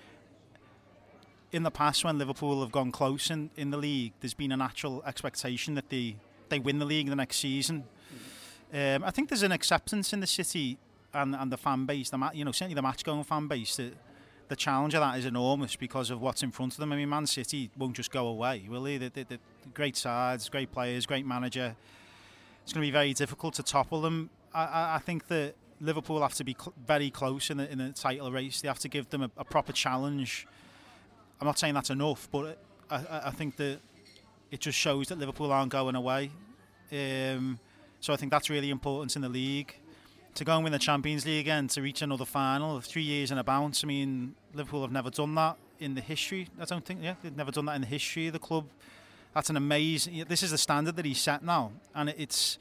in 1.52 1.64
the 1.64 1.72
past 1.72 2.04
when 2.04 2.18
Liverpool 2.18 2.62
have 2.62 2.72
gone 2.72 2.92
close 2.92 3.30
in, 3.30 3.50
in 3.56 3.72
the 3.72 3.78
league, 3.78 4.14
there's 4.22 4.34
been 4.34 4.52
a 4.52 4.58
natural 4.58 5.04
expectation 5.06 5.76
that 5.76 5.90
they 5.90 6.16
they 6.50 6.60
win 6.60 6.80
the 6.80 6.86
league 6.86 7.10
the 7.10 7.16
next 7.16 7.38
season. 7.38 7.84
Um, 8.74 9.04
I 9.04 9.12
think 9.12 9.30
there's 9.30 9.44
an 9.44 9.52
acceptance 9.52 10.14
in 10.14 10.20
the 10.20 10.28
city 10.28 10.78
and, 11.14 11.36
and 11.36 11.52
the 11.52 11.58
fan 11.58 11.86
base, 11.86 12.10
the 12.10 12.32
you 12.34 12.46
know 12.46 12.52
certainly 12.52 12.76
the 12.76 12.82
match 12.82 13.04
going 13.04 13.24
fan 13.24 13.48
base 13.48 13.78
that 13.78 13.94
the 14.50 14.56
challenge 14.56 14.96
of 14.96 15.02
that 15.02 15.18
is 15.18 15.26
enormous 15.26 15.76
because 15.76 16.10
of 16.10 16.22
what's 16.22 16.44
in 16.44 16.52
front 16.52 16.74
of 16.74 16.80
them. 16.80 16.92
I 16.92 16.96
mean, 16.96 17.10
Man 17.10 17.28
City 17.28 17.70
won't 17.78 17.96
just 17.96 18.12
go 18.12 18.28
away, 18.28 18.66
will 18.68 18.82
they? 18.82 18.98
The, 18.98 19.10
the, 19.10 19.24
the 19.24 19.40
great 19.76 19.96
sides, 19.96 20.50
great 20.50 20.72
players, 20.72 21.06
great 21.06 21.26
manager. 21.26 21.76
It's 22.64 22.74
going 22.74 22.84
to 22.84 22.88
be 22.88 22.92
very 22.92 23.14
difficult 23.14 23.54
to 23.56 23.64
topple 23.64 24.02
them. 24.02 24.32
I, 24.54 24.96
I 24.96 25.00
think 25.00 25.28
that 25.28 25.54
Liverpool 25.80 26.22
have 26.22 26.34
to 26.36 26.44
be 26.44 26.56
cl- 26.60 26.74
very 26.86 27.12
close 27.12 27.52
in 27.52 27.58
the, 27.58 27.72
in 27.72 27.78
the 27.78 27.92
title 27.92 28.32
race. 28.32 28.62
They 28.62 28.68
have 28.68 28.80
to 28.80 28.90
give 28.90 29.10
them 29.10 29.22
a, 29.22 29.32
a 29.38 29.46
proper 29.46 29.72
challenge. 29.72 30.48
I'm 31.40 31.46
not 31.46 31.60
saying 31.60 31.76
that's 31.76 31.92
enough, 31.92 32.28
but 32.32 32.58
I, 32.90 33.22
I, 33.26 33.32
think 33.32 33.56
that 33.58 33.80
it 34.50 34.60
just 34.60 34.78
shows 34.78 35.08
that 35.08 35.20
Liverpool 35.20 35.52
aren't 35.52 35.72
going 35.72 35.96
away. 35.96 36.32
Um, 36.92 37.60
so 38.00 38.14
I 38.14 38.16
think 38.16 38.32
that's 38.32 38.50
really 38.50 38.70
important 38.70 39.16
in 39.16 39.22
the 39.22 39.30
league 39.30 39.76
to 40.36 40.46
go 40.46 40.56
and 40.56 40.64
win 40.64 40.72
the 40.72 40.80
Champions 40.80 41.26
League 41.26 41.42
again, 41.42 41.68
to 41.68 41.82
reach 41.82 42.02
another 42.02 42.26
final, 42.26 42.80
three 42.82 43.02
years 43.02 43.32
in 43.32 43.38
a 43.38 43.44
bounce. 43.44 43.84
I 43.84 43.88
mean, 43.88 44.36
Liverpool 44.54 44.82
have 44.82 44.92
never 44.92 45.10
done 45.10 45.36
that 45.36 45.58
in 45.80 45.96
the 45.96 46.02
history. 46.02 46.48
I 46.60 46.66
don't 46.66 46.86
think, 46.86 47.00
yeah, 47.04 47.16
they've 47.22 47.36
never 47.36 47.52
done 47.52 47.66
that 47.66 47.76
in 47.76 47.82
the 47.82 47.88
history 47.88 48.28
of 48.28 48.34
the 48.34 48.40
club. 48.40 48.66
That's 49.34 49.50
an 49.50 49.58
amazing. 49.58 50.26
This 50.28 50.44
is 50.44 50.52
the 50.52 50.58
standard 50.58 50.96
that 50.96 51.06
he's 51.06 51.20
set 51.20 51.44
now, 51.44 51.72
and 51.94 52.10
it's 52.18 52.58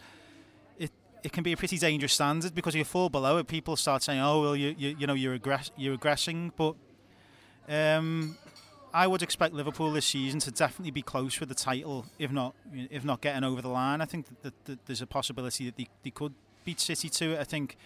it 0.78 0.90
it 1.22 1.32
can 1.32 1.42
be 1.42 1.52
a 1.52 1.56
pretty 1.56 1.78
dangerous 1.78 2.12
standard 2.12 2.54
because 2.54 2.74
if 2.74 2.78
you 2.78 2.84
fall 2.84 3.08
below 3.08 3.38
it, 3.38 3.46
people 3.46 3.74
start 3.74 4.02
saying, 4.02 4.20
"Oh, 4.20 4.42
well, 4.42 4.54
you 4.54 4.74
you, 4.76 4.94
you 4.98 5.06
know 5.06 5.14
you're 5.14 5.38
aggress- 5.38 5.70
you're 5.78 5.94
aggressing." 5.94 6.52
But 6.56 6.74
um, 7.70 8.36
I 8.98 9.06
would 9.06 9.22
expect 9.22 9.54
Liverpool 9.54 9.92
this 9.92 10.06
season 10.06 10.40
to 10.40 10.50
definitely 10.50 10.90
be 10.90 11.02
close 11.02 11.38
with 11.38 11.48
the 11.48 11.54
title, 11.54 12.06
if 12.18 12.32
not 12.32 12.56
if 12.90 13.04
not 13.04 13.20
getting 13.20 13.44
over 13.44 13.62
the 13.62 13.68
line. 13.68 14.00
I 14.00 14.06
think 14.06 14.26
that, 14.26 14.42
that, 14.42 14.64
that 14.64 14.86
there's 14.86 15.00
a 15.00 15.06
possibility 15.06 15.66
that 15.66 15.76
they, 15.76 15.86
they 16.02 16.10
could 16.10 16.34
beat 16.64 16.80
City 16.80 17.08
to 17.08 17.34
it. 17.34 17.38
I 17.38 17.44
think 17.44 17.76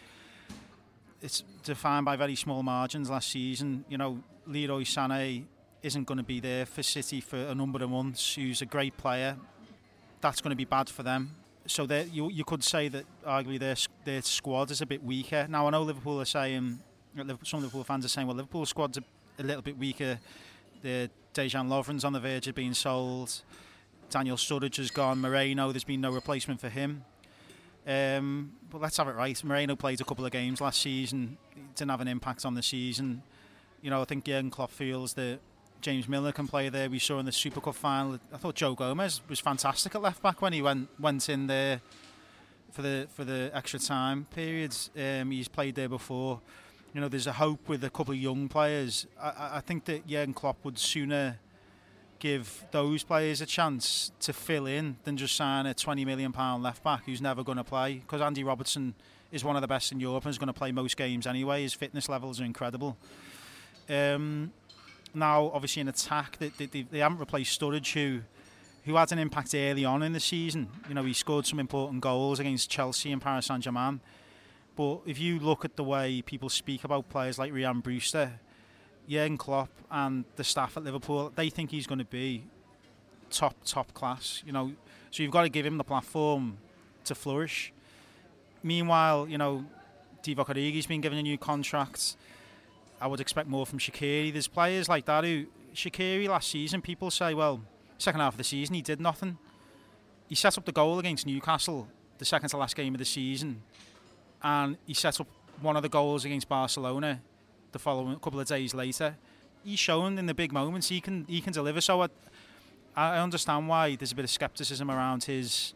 it's 1.21 1.45
defined 1.65 2.07
by 2.07 2.17
very 2.17 2.35
small 2.35 2.63
margins 2.63 3.11
last 3.11 3.31
season. 3.31 3.85
You 3.91 3.99
know, 3.99 4.23
Leroy 4.47 4.85
Sané 4.85 5.45
isn't 5.83 6.05
going 6.05 6.17
to 6.17 6.25
be 6.25 6.41
there 6.41 6.65
for 6.65 6.83
City 6.83 7.21
for 7.21 7.37
a 7.37 7.55
number 7.55 7.85
of 7.85 7.91
months. 7.91 8.35
Who's 8.35 8.63
a 8.63 8.67
great 8.67 8.97
player. 8.97 9.37
That's 10.23 10.41
going 10.41 10.53
to 10.53 10.57
be 10.57 10.65
bad 10.65 10.89
for 10.89 11.03
them. 11.03 11.35
So 11.67 11.85
you 11.85 12.31
you 12.31 12.45
could 12.45 12.65
say 12.65 12.89
that 12.89 13.05
arguably 13.27 13.61
their 13.61 13.77
their 14.07 14.23
squad 14.23 14.71
is 14.71 14.81
a 14.81 14.87
bit 14.87 15.05
weaker. 15.05 15.47
Now 15.47 15.67
I 15.67 15.71
know 15.73 15.83
Liverpool 15.83 16.23
are 16.23 16.31
saying 16.39 16.79
uh, 17.19 17.35
some 17.43 17.61
Liverpool 17.61 17.85
fans 17.85 18.07
are 18.07 18.09
saying 18.09 18.27
well 18.27 18.37
Liverpool 18.37 18.65
squad's 18.65 18.97
a, 18.97 19.05
a 19.39 19.43
little 19.43 19.63
bit 19.63 19.77
weaker. 19.77 20.19
The 20.83 21.11
Dejan 21.35 21.69
Lovren's 21.69 22.05
on 22.05 22.13
the 22.13 22.21
verge 22.21 22.49
of 22.49 22.55
being 22.55 22.75
sold. 22.75 23.43
Daniel 24.11 24.37
Sturridge 24.37 24.77
has 24.77 24.91
gone. 24.91 25.21
Moreno, 25.21 25.73
there's 25.73 25.85
been 25.85 26.01
no 26.01 26.11
replacement 26.11 26.61
for 26.61 26.69
him. 26.69 27.05
Um, 27.87 28.53
but 28.71 28.81
let's 28.81 28.97
have 28.99 29.09
it 29.09 29.15
right. 29.15 29.43
Moreno 29.43 29.75
played 29.75 30.01
a 30.01 30.05
couple 30.05 30.25
of 30.25 30.31
games 30.31 30.61
last 30.61 30.81
season. 30.81 31.39
didn't 31.75 31.91
have 31.91 32.01
an 32.01 32.09
impact 32.09 32.45
on 32.45 32.55
the 32.55 32.63
season. 32.63 33.23
You 33.81 33.91
know, 33.91 34.03
I 34.03 34.05
think 34.05 34.25
Jurgen 34.25 34.51
Klopp 34.51 34.71
feels 34.71 35.15
that 35.15 35.41
James 35.81 36.09
Milner 36.09 36.33
can 36.33 36.47
play 36.47 36.69
there. 36.69 36.89
We 36.89 37.01
saw 37.01 37.19
in 37.19 37.27
the 37.27 37.33
Super 37.33 37.61
Cup 37.61 37.75
final. 37.75 38.19
I 38.33 38.37
thought 38.37 38.55
Joe 38.55 38.75
Gomez 38.75 39.21
was 39.29 39.41
fantastic 39.41 39.95
at 39.95 40.03
left 40.03 40.23
back 40.23 40.41
when 40.41 40.53
he 40.53 40.63
went 40.63 40.89
went 41.01 41.29
in 41.29 41.49
there 41.49 41.81
for 42.71 42.83
the 42.83 43.09
for 43.15 43.25
the 43.25 43.51
extra 43.53 43.81
time 43.81 44.27
periods. 44.33 44.91
Um, 44.97 45.33
he's 45.33 45.49
played 45.49 45.75
there 45.75 45.89
before. 45.89 46.41
You 46.95 47.01
know, 47.01 47.09
there's 47.09 47.27
a 47.27 47.33
hope 47.33 47.69
with 47.69 47.83
a 47.85 47.91
couple 47.91 48.13
of 48.13 48.19
young 48.19 48.49
players. 48.49 49.07
I, 49.21 49.53
I 49.55 49.61
think 49.61 49.87
that 49.87 50.07
Jurgen 50.07 50.35
Klopp 50.35 50.65
would 50.65 50.79
sooner 50.79 51.39
give 52.19 52.65
those 52.71 53.03
players 53.03 53.41
a 53.41 53.47
chance 53.47 54.13
to 54.21 54.33
fill 54.33 54.67
in 54.67 54.97
than 55.05 55.17
just 55.17 55.35
sign 55.35 55.67
a 55.67 55.75
20 55.75 56.05
million 56.05 56.33
pound 56.33 56.63
left 56.63 56.85
back 56.85 57.05
who's 57.07 57.21
never 57.21 57.43
going 57.43 57.59
to 57.59 57.65
play. 57.65 57.95
Because 57.95 58.21
Andy 58.21 58.45
Robertson 58.45 58.95
is 59.33 59.43
one 59.43 59.57
of 59.57 59.63
the 59.63 59.69
best 59.69 59.91
in 59.91 59.99
Europe 59.99 60.25
and 60.25 60.31
is 60.31 60.39
going 60.39 60.47
to 60.49 60.53
play 60.53 60.71
most 60.71 60.97
games 60.97 61.27
anyway. 61.27 61.63
His 61.63 61.75
fitness 61.75 62.09
levels 62.09 62.41
are 62.41 62.45
incredible. 62.45 62.97
Um, 63.89 64.53
now 65.15 65.51
obviously 65.53 65.81
in 65.81 65.89
attack 65.89 66.39
they, 66.39 66.49
they, 66.49 66.83
they 66.83 66.99
haven't 67.01 67.19
replaced 67.19 67.61
Sturridge 67.61 67.93
who 67.93 68.21
who 68.85 68.97
had 68.97 69.13
an 69.13 69.19
impact 69.19 69.55
early 69.55 69.85
on 69.85 70.03
in 70.03 70.13
the 70.13 70.21
season. 70.21 70.69
You 70.89 70.95
know 70.95 71.05
he 71.05 71.13
scored 71.13 71.47
some 71.47 71.59
important 71.59 72.03
goals 72.03 72.39
against 72.39 72.71
Chelsea 72.71 73.13
and 73.13 73.21
Paris 73.21 73.47
Saint-Germain 73.47 74.01
but 74.77 75.01
if 75.07 75.19
you 75.19 75.39
look 75.39 75.65
at 75.65 75.77
the 75.77 75.85
way 75.85 76.23
people 76.23 76.49
speak 76.49 76.85
about 76.85 77.09
players 77.09 77.39
like 77.39 77.53
Ryan 77.53 77.81
Brewster 77.81 78.33
Jurgen 79.09 79.37
Klopp 79.37 79.71
and 79.91 80.25
the 80.37 80.45
staff 80.45 80.77
at 80.77 80.85
Liverpool, 80.85 81.33
they 81.35 81.51
think 81.51 81.71
he's 81.71 81.87
going 81.87 81.99
to 81.99 82.05
be 82.05 82.45
top 83.31 83.57
top 83.65 83.93
class. 83.95 84.43
You 84.47 84.53
know, 84.53 84.73
so 85.11 85.23
you've 85.23 85.33
got 85.33 85.43
to 85.43 85.49
give 85.49 85.67
him 85.67 85.77
the 85.77 85.85
platform 85.85 86.59
to 87.05 87.15
flourish. 87.15 87.73
Meanwhile, 88.63 89.29
you 89.29 89.39
know, 89.39 89.65
Divock 90.23 90.47
Origi's 90.47 90.87
been 90.87 91.01
given 91.01 91.19
a 91.19 91.23
new 91.23 91.37
contract. 91.37 92.17
I 93.01 93.09
would 93.09 93.21
expect 93.21 93.49
more 93.49 93.67
from 93.67 93.81
Shaqiri. 93.81 94.33
There's 94.33 94.47
players 94.47 94.89
like 94.89 95.07
that 95.07 95.25
who 95.25 95.47
Shaqiri 95.75 96.29
last 96.29 96.49
season. 96.49 96.81
People 96.81 97.11
say, 97.11 97.35
well, 97.35 97.61
second 97.99 98.21
half 98.21 98.35
of 98.35 98.39
the 98.39 98.45
season 98.45 98.75
he 98.75 98.83
did 98.83 99.01
nothing. 99.01 99.39
He 100.29 100.37
set 100.37 100.57
up 100.57 100.65
the 100.65 100.73
goal 100.73 100.99
against 100.99 101.27
Newcastle, 101.27 101.89
the 102.19 102.25
second 102.25 102.49
to 102.51 102.57
last 102.57 102.77
game 102.77 102.95
of 102.95 102.99
the 102.99 103.05
season, 103.05 103.63
and 104.43 104.77
he 104.87 104.95
set 104.95 105.21
up 105.21 105.29
one 105.61 105.77
of 105.77 105.83
the 105.83 105.89
goals 105.89 106.25
against 106.25 106.49
Barcelona 106.49 107.21
the 107.73 107.79
following 107.79 108.15
couple 108.19 108.41
of 108.41 108.47
days 108.47 108.75
later. 108.75 109.17
He's 109.65 109.79
shown 109.79 110.19
in 110.19 110.27
the 110.27 110.35
big 110.35 110.53
moments 110.53 110.89
he 110.89 111.01
can 111.01 111.25
he 111.29 111.41
can 111.41 111.53
deliver. 111.53 111.81
So 111.81 112.03
I, 112.03 112.09
I 112.97 113.19
understand 113.19 113.69
why 113.69 113.97
there's 113.97 114.13
a 114.13 114.15
bit 114.15 114.25
of 114.25 114.31
scepticism 114.31 114.91
around 114.91 115.25
his 115.25 115.75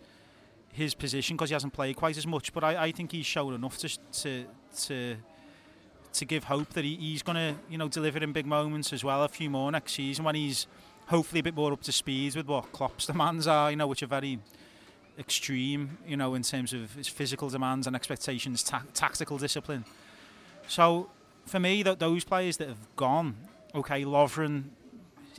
his 0.73 0.95
position 0.95 1.37
because 1.37 1.49
he 1.49 1.55
hasn't 1.55 1.73
played 1.73 1.97
quite 1.97 2.17
as 2.19 2.27
much. 2.27 2.53
But 2.53 2.65
I, 2.65 2.85
I 2.85 2.93
think 2.93 3.13
he's 3.13 3.27
shown 3.27 3.55
enough 3.55 3.79
to 3.79 3.89
to 4.23 4.45
to 4.83 5.17
to 6.13 6.25
give 6.25 6.45
hope 6.45 6.71
that 6.71 6.85
he, 6.85 6.97
he's 6.97 7.23
going 7.23 7.37
to 7.37 7.55
you 7.71 7.79
know 7.79 7.89
deliver 7.89 8.19
in 8.19 8.33
big 8.33 8.47
moments 8.47 8.93
as 8.93 9.05
well. 9.05 9.23
A 9.23 9.29
few 9.29 9.49
more 9.51 9.71
next 9.71 9.93
season 9.93 10.25
when 10.25 10.35
he's 10.35 10.67
hopefully 11.07 11.41
a 11.41 11.43
bit 11.43 11.55
more 11.55 11.73
up 11.73 11.83
to 11.83 11.93
speed 11.93 12.35
with 12.35 12.47
what 12.47 12.73
Klopp's 12.73 13.07
demands 13.07 13.47
are. 13.47 13.71
You 13.71 13.77
know, 13.77 13.87
which 13.87 14.03
are 14.03 14.07
very 14.07 14.39
extreme. 15.19 15.99
You 16.07 16.17
know, 16.17 16.35
in 16.35 16.43
terms 16.43 16.73
of 16.73 16.95
his 16.95 17.09
physical 17.09 17.49
demands 17.49 17.87
and 17.87 17.97
expectations, 17.97 18.63
ta- 18.63 18.85
tactical 18.95 19.39
discipline. 19.39 19.85
So 20.69 21.11
for 21.47 21.61
me, 21.61 21.83
that 21.83 21.99
those 21.99 22.25
players 22.25 22.57
that 22.59 22.69
have 22.69 22.97
gone, 22.97 23.37
okay, 23.75 24.05
Lovren 24.05 24.65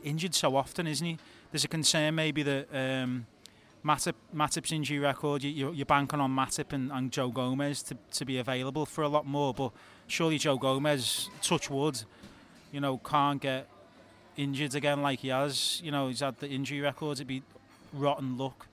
injured 0.02 0.34
so 0.34 0.56
often, 0.56 0.86
isn't 0.86 1.06
he? 1.06 1.18
There's 1.50 1.64
a 1.64 1.68
concern 1.68 2.14
maybe 2.14 2.42
that 2.42 2.68
um, 2.72 3.26
Matip, 3.84 4.14
Matip's 4.34 4.72
injury 4.72 4.98
record, 4.98 5.42
you, 5.42 5.72
you're 5.72 5.86
banking 5.86 6.20
on 6.20 6.34
Matip 6.34 6.72
and, 6.72 6.90
and 6.92 7.10
Joe 7.10 7.28
Gomez 7.28 7.82
to, 7.84 7.96
to 8.12 8.24
be 8.24 8.38
available 8.38 8.86
for 8.86 9.02
a 9.02 9.08
lot 9.08 9.26
more. 9.26 9.54
But 9.54 9.72
surely 10.06 10.38
Joe 10.38 10.56
Gomez, 10.56 11.28
touch 11.42 11.70
wood, 11.70 12.02
you 12.72 12.80
know, 12.80 12.98
can't 12.98 13.40
get 13.40 13.68
injured 14.36 14.74
again 14.74 15.02
like 15.02 15.20
he 15.20 15.28
has. 15.28 15.80
You 15.82 15.90
know, 15.90 16.08
he's 16.08 16.20
had 16.20 16.38
the 16.38 16.48
injury 16.48 16.80
records. 16.80 17.20
It'd 17.20 17.28
be 17.28 17.42
rotten 17.92 18.36
luck. 18.36 18.67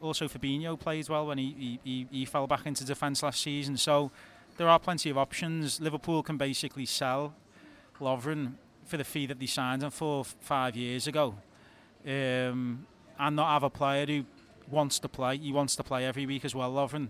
Also, 0.00 0.28
Fabinho 0.28 0.78
played 0.78 1.08
well 1.08 1.26
when 1.26 1.38
he, 1.38 1.80
he, 1.82 2.06
he 2.10 2.24
fell 2.24 2.46
back 2.46 2.66
into 2.66 2.84
defence 2.84 3.22
last 3.22 3.40
season. 3.40 3.76
So 3.76 4.10
there 4.56 4.68
are 4.68 4.78
plenty 4.78 5.10
of 5.10 5.18
options. 5.18 5.80
Liverpool 5.80 6.22
can 6.22 6.36
basically 6.36 6.86
sell 6.86 7.34
Lovren 8.00 8.54
for 8.84 8.96
the 8.96 9.04
fee 9.04 9.26
that 9.26 9.38
they 9.38 9.46
signed 9.46 9.82
him 9.82 9.90
for 9.90 10.24
five 10.24 10.76
years 10.76 11.06
ago 11.06 11.34
um, 12.06 12.86
and 13.18 13.36
not 13.36 13.52
have 13.52 13.62
a 13.62 13.70
player 13.70 14.06
who 14.06 14.24
wants 14.70 14.98
to 15.00 15.08
play. 15.08 15.36
He 15.36 15.52
wants 15.52 15.76
to 15.76 15.82
play 15.82 16.04
every 16.04 16.26
week 16.26 16.44
as 16.44 16.54
well, 16.54 16.72
Lovren. 16.72 17.08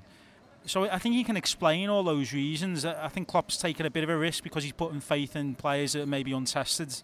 So 0.66 0.84
I 0.84 0.98
think 0.98 1.14
he 1.14 1.24
can 1.24 1.36
explain 1.36 1.88
all 1.88 2.02
those 2.02 2.32
reasons. 2.32 2.84
I 2.84 3.08
think 3.08 3.28
Klopp's 3.28 3.56
taken 3.56 3.86
a 3.86 3.90
bit 3.90 4.04
of 4.04 4.10
a 4.10 4.16
risk 4.16 4.42
because 4.42 4.64
he's 4.64 4.72
putting 4.72 5.00
faith 5.00 5.36
in 5.36 5.54
players 5.54 5.92
that 5.92 6.06
may 6.06 6.22
be 6.22 6.32
untested. 6.32 6.94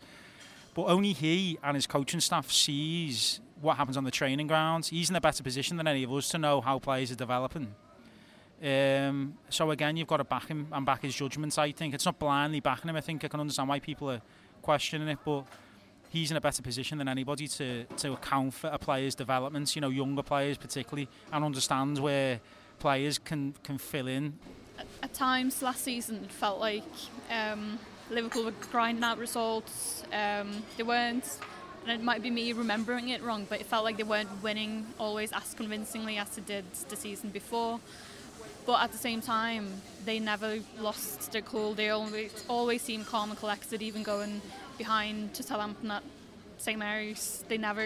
But 0.74 0.84
only 0.84 1.12
he 1.12 1.58
and 1.62 1.76
his 1.76 1.86
coaching 1.86 2.20
staff 2.20 2.50
sees 2.50 3.40
what 3.64 3.76
happens 3.76 3.96
on 3.96 4.04
the 4.04 4.10
training 4.10 4.46
grounds. 4.46 4.88
He's 4.88 5.10
in 5.10 5.16
a 5.16 5.20
better 5.20 5.42
position 5.42 5.76
than 5.76 5.88
any 5.88 6.04
of 6.04 6.12
us 6.12 6.28
to 6.28 6.38
know 6.38 6.60
how 6.60 6.78
players 6.78 7.10
are 7.10 7.16
developing. 7.16 7.74
Um, 8.62 9.34
so 9.48 9.70
again, 9.70 9.96
you've 9.96 10.06
got 10.06 10.18
to 10.18 10.24
back 10.24 10.48
him 10.48 10.68
and 10.70 10.86
back 10.86 11.02
his 11.02 11.14
judgments. 11.14 11.58
I 11.58 11.72
think 11.72 11.94
it's 11.94 12.04
not 12.04 12.18
blindly 12.18 12.60
backing 12.60 12.88
him. 12.88 12.96
I 12.96 13.00
think 13.00 13.24
I 13.24 13.28
can 13.28 13.40
understand 13.40 13.68
why 13.68 13.80
people 13.80 14.10
are 14.10 14.22
questioning 14.62 15.08
it, 15.08 15.18
but 15.24 15.44
he's 16.10 16.30
in 16.30 16.36
a 16.36 16.40
better 16.40 16.62
position 16.62 16.98
than 16.98 17.08
anybody 17.08 17.48
to, 17.48 17.84
to 17.84 18.12
account 18.12 18.54
for 18.54 18.68
a 18.68 18.78
player's 18.78 19.14
developments, 19.14 19.74
you 19.74 19.82
know, 19.82 19.90
younger 19.90 20.22
players 20.22 20.56
particularly, 20.56 21.08
and 21.32 21.44
understands 21.44 22.00
where 22.00 22.40
players 22.78 23.18
can, 23.18 23.54
can 23.64 23.78
fill 23.78 24.06
in. 24.06 24.38
At, 24.78 24.86
at 25.02 25.14
times 25.14 25.60
last 25.62 25.82
season, 25.82 26.24
it 26.24 26.30
felt 26.30 26.60
like 26.60 26.84
um, 27.30 27.78
Liverpool 28.10 28.44
were 28.44 28.54
grinding 28.70 29.04
out 29.04 29.18
results. 29.18 30.04
Um, 30.12 30.62
they 30.76 30.82
weren't, 30.84 31.38
and 31.86 32.00
it 32.00 32.02
might 32.02 32.22
be 32.22 32.30
me 32.30 32.52
remembering 32.52 33.10
it 33.10 33.22
wrong, 33.22 33.46
but 33.48 33.60
it 33.60 33.66
felt 33.66 33.84
like 33.84 33.96
they 33.96 34.04
weren't 34.04 34.42
winning 34.42 34.86
always 34.98 35.32
as 35.32 35.54
convincingly 35.54 36.16
as 36.16 36.28
they 36.30 36.42
did 36.42 36.64
the 36.88 36.96
season 36.96 37.30
before. 37.30 37.78
But 38.66 38.82
at 38.82 38.92
the 38.92 38.98
same 38.98 39.20
time, 39.20 39.68
they 40.06 40.18
never 40.18 40.58
lost 40.78 41.32
their 41.32 41.42
cool. 41.42 41.74
They 41.74 41.90
always 41.90 42.44
always 42.48 42.80
seemed 42.80 43.06
calm 43.06 43.30
and 43.30 43.38
collected, 43.38 43.82
even 43.82 44.02
going 44.02 44.40
behind 44.78 45.34
to 45.34 45.42
Southampton 45.42 45.90
at 45.90 46.02
St 46.56 46.78
Mary's. 46.78 47.44
They 47.48 47.58
never. 47.58 47.82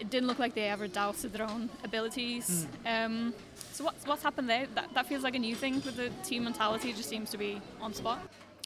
It 0.00 0.10
didn't 0.10 0.26
look 0.26 0.40
like 0.40 0.54
they 0.54 0.68
ever 0.68 0.88
doubted 0.88 1.32
their 1.32 1.48
own 1.48 1.70
abilities. 1.84 2.66
Mm. 2.84 3.06
Um, 3.06 3.34
so 3.72 3.84
what's 3.84 4.04
what's 4.04 4.22
happened 4.24 4.50
there? 4.50 4.66
That 4.74 4.92
that 4.94 5.06
feels 5.06 5.22
like 5.22 5.36
a 5.36 5.38
new 5.38 5.54
thing 5.54 5.74
with 5.74 5.96
the 5.96 6.10
team 6.24 6.42
mentality. 6.42 6.92
Just 6.92 7.08
seems 7.08 7.30
to 7.30 7.38
be 7.38 7.60
on 7.80 7.94
spot. 7.94 8.18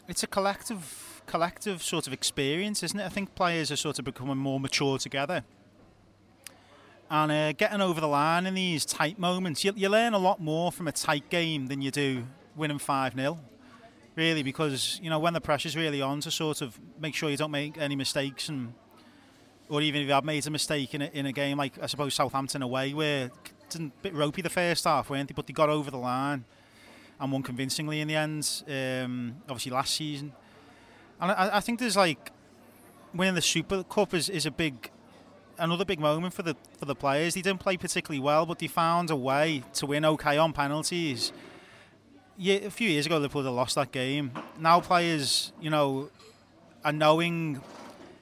It's 0.08 0.22
a 0.22 0.26
collective 0.26 1.15
collective 1.26 1.82
sort 1.82 2.06
of 2.06 2.12
experience, 2.12 2.82
isn't 2.82 2.98
it? 2.98 3.04
I 3.04 3.08
think 3.08 3.34
players 3.34 3.70
are 3.70 3.76
sort 3.76 3.98
of 3.98 4.04
becoming 4.04 4.36
more 4.36 4.60
mature 4.60 4.98
together. 4.98 5.44
And 7.08 7.30
uh, 7.30 7.52
getting 7.52 7.80
over 7.80 8.00
the 8.00 8.08
line 8.08 8.46
in 8.46 8.54
these 8.54 8.84
tight 8.84 9.18
moments, 9.18 9.64
you, 9.64 9.72
you 9.76 9.88
learn 9.88 10.12
a 10.12 10.18
lot 10.18 10.40
more 10.40 10.72
from 10.72 10.88
a 10.88 10.92
tight 10.92 11.28
game 11.30 11.66
than 11.66 11.80
you 11.80 11.90
do 11.90 12.26
winning 12.56 12.78
5 12.78 13.14
0 13.14 13.38
really, 14.16 14.42
because 14.42 14.98
you 15.02 15.10
know 15.10 15.18
when 15.18 15.34
the 15.34 15.40
pressure's 15.40 15.76
really 15.76 16.02
on 16.02 16.20
to 16.20 16.30
sort 16.30 16.62
of 16.62 16.80
make 16.98 17.14
sure 17.14 17.30
you 17.30 17.36
don't 17.36 17.50
make 17.50 17.78
any 17.78 17.94
mistakes, 17.94 18.48
and 18.48 18.72
or 19.68 19.80
even 19.82 20.00
if 20.00 20.08
you 20.08 20.12
have 20.12 20.24
made 20.24 20.44
a 20.46 20.50
mistake 20.50 20.94
in 20.94 21.02
a, 21.02 21.06
in 21.12 21.26
a 21.26 21.32
game 21.32 21.58
like 21.58 21.80
I 21.80 21.86
suppose 21.86 22.14
Southampton 22.14 22.62
away, 22.62 22.94
where 22.94 23.30
it's 23.66 23.76
a 23.76 23.90
bit 24.02 24.14
ropey 24.14 24.42
the 24.42 24.50
first 24.50 24.84
half, 24.84 25.10
weren't 25.10 25.28
they? 25.28 25.34
But 25.34 25.46
they 25.46 25.52
got 25.52 25.68
over 25.68 25.90
the 25.90 25.98
line 25.98 26.44
and 27.20 27.32
won 27.32 27.42
convincingly 27.42 28.00
in 28.00 28.08
the 28.08 28.16
end. 28.16 28.62
Um, 28.68 29.36
obviously 29.48 29.72
last 29.72 29.94
season, 29.94 30.32
and 31.20 31.30
I, 31.30 31.56
I 31.56 31.60
think 31.60 31.78
there's 31.78 31.96
like 31.96 32.32
winning 33.14 33.34
the 33.34 33.42
Super 33.42 33.82
Cup 33.84 34.14
is, 34.14 34.28
is 34.28 34.46
a 34.46 34.50
big 34.50 34.90
another 35.58 35.84
big 35.84 36.00
moment 36.00 36.34
for 36.34 36.42
the 36.42 36.56
for 36.78 36.84
the 36.84 36.94
players. 36.94 37.34
They 37.34 37.42
didn't 37.42 37.60
play 37.60 37.76
particularly 37.76 38.20
well, 38.20 38.46
but 38.46 38.58
they 38.58 38.66
found 38.66 39.10
a 39.10 39.16
way 39.16 39.62
to 39.74 39.86
win 39.86 40.04
okay 40.04 40.36
on 40.36 40.52
penalties 40.52 41.32
yeah, 42.38 42.56
a 42.56 42.70
few 42.70 42.88
years 42.88 43.06
ago 43.06 43.16
Liverpool 43.16 43.42
had 43.42 43.50
lost 43.50 43.74
that 43.76 43.92
game. 43.92 44.30
Now 44.58 44.80
players, 44.80 45.52
you 45.60 45.70
know, 45.70 46.10
are 46.84 46.92
knowing 46.92 47.60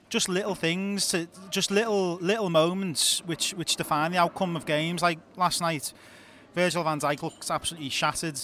just 0.09 0.29
little 0.29 0.55
things, 0.55 1.09
to 1.09 1.27
just 1.51 1.71
little 1.71 2.17
little 2.17 2.51
moments 2.51 3.25
which 3.27 3.53
which 3.53 3.77
define 3.77 4.13
the 4.13 4.19
outcome 4.19 4.57
of 4.57 4.67
games. 4.67 5.03
Like 5.03 5.19
last 5.37 5.61
night, 5.61 5.93
Virgil 6.55 6.85
van 6.85 7.01
Dijk 7.01 7.23
looks 7.23 7.51
absolutely 7.51 7.89
shattered, 7.89 8.41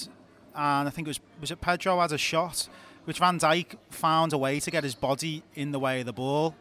and 0.55 0.89
I 0.89 0.91
think 0.91 1.07
it 1.07 1.11
was 1.11 1.21
was 1.41 1.51
it 1.51 1.61
Pedro 1.61 2.01
had 2.01 2.13
a 2.13 2.19
shot, 2.19 2.69
which 3.11 3.19
Van 3.19 3.41
Dijk 3.41 3.75
found 3.89 4.33
a 4.33 4.39
way 4.39 4.61
to 4.61 4.71
get 4.71 4.85
his 4.85 4.95
body 4.95 5.43
in 5.57 5.73
the 5.73 5.81
way 5.81 5.99
of 5.99 6.07
the 6.07 6.13
ball. 6.13 6.55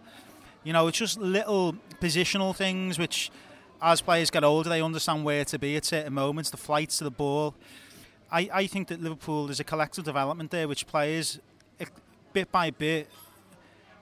You 0.64 0.74
know, 0.74 0.88
it's 0.88 0.98
just 0.98 1.20
little 1.20 1.76
positional 2.02 2.56
things 2.56 2.98
which, 2.98 3.30
as 3.84 4.02
players 4.02 4.32
get 4.32 4.44
older, 4.44 4.68
they 4.68 4.82
understand 4.82 5.24
where 5.24 5.46
to 5.46 5.60
be 5.60 5.76
at 5.76 5.86
certain 5.86 6.12
moments. 6.12 6.50
The 6.50 6.58
flights 6.58 6.98
to 6.98 7.04
the 7.04 7.12
ball. 7.12 7.54
I, 8.32 8.50
I 8.52 8.66
think 8.66 8.88
that 8.88 9.00
Liverpool 9.00 9.46
there's 9.46 9.60
a 9.60 9.64
collective 9.64 10.06
development 10.06 10.50
there 10.50 10.68
which 10.68 10.88
players 10.88 11.40
bit 12.34 12.52
by 12.52 12.72
bit, 12.72 13.08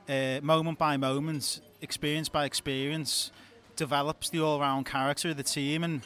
uh, 0.07 0.39
moment 0.41 0.77
by 0.77 0.95
moment, 0.95 1.59
experience 1.81 2.29
by 2.29 2.45
experience, 2.45 3.29
develops 3.75 4.29
the 4.29 4.39
all-round 4.39 4.85
character 4.85 5.31
of 5.31 5.35
the 5.35 5.43
team 5.43 5.83
and 5.83 6.01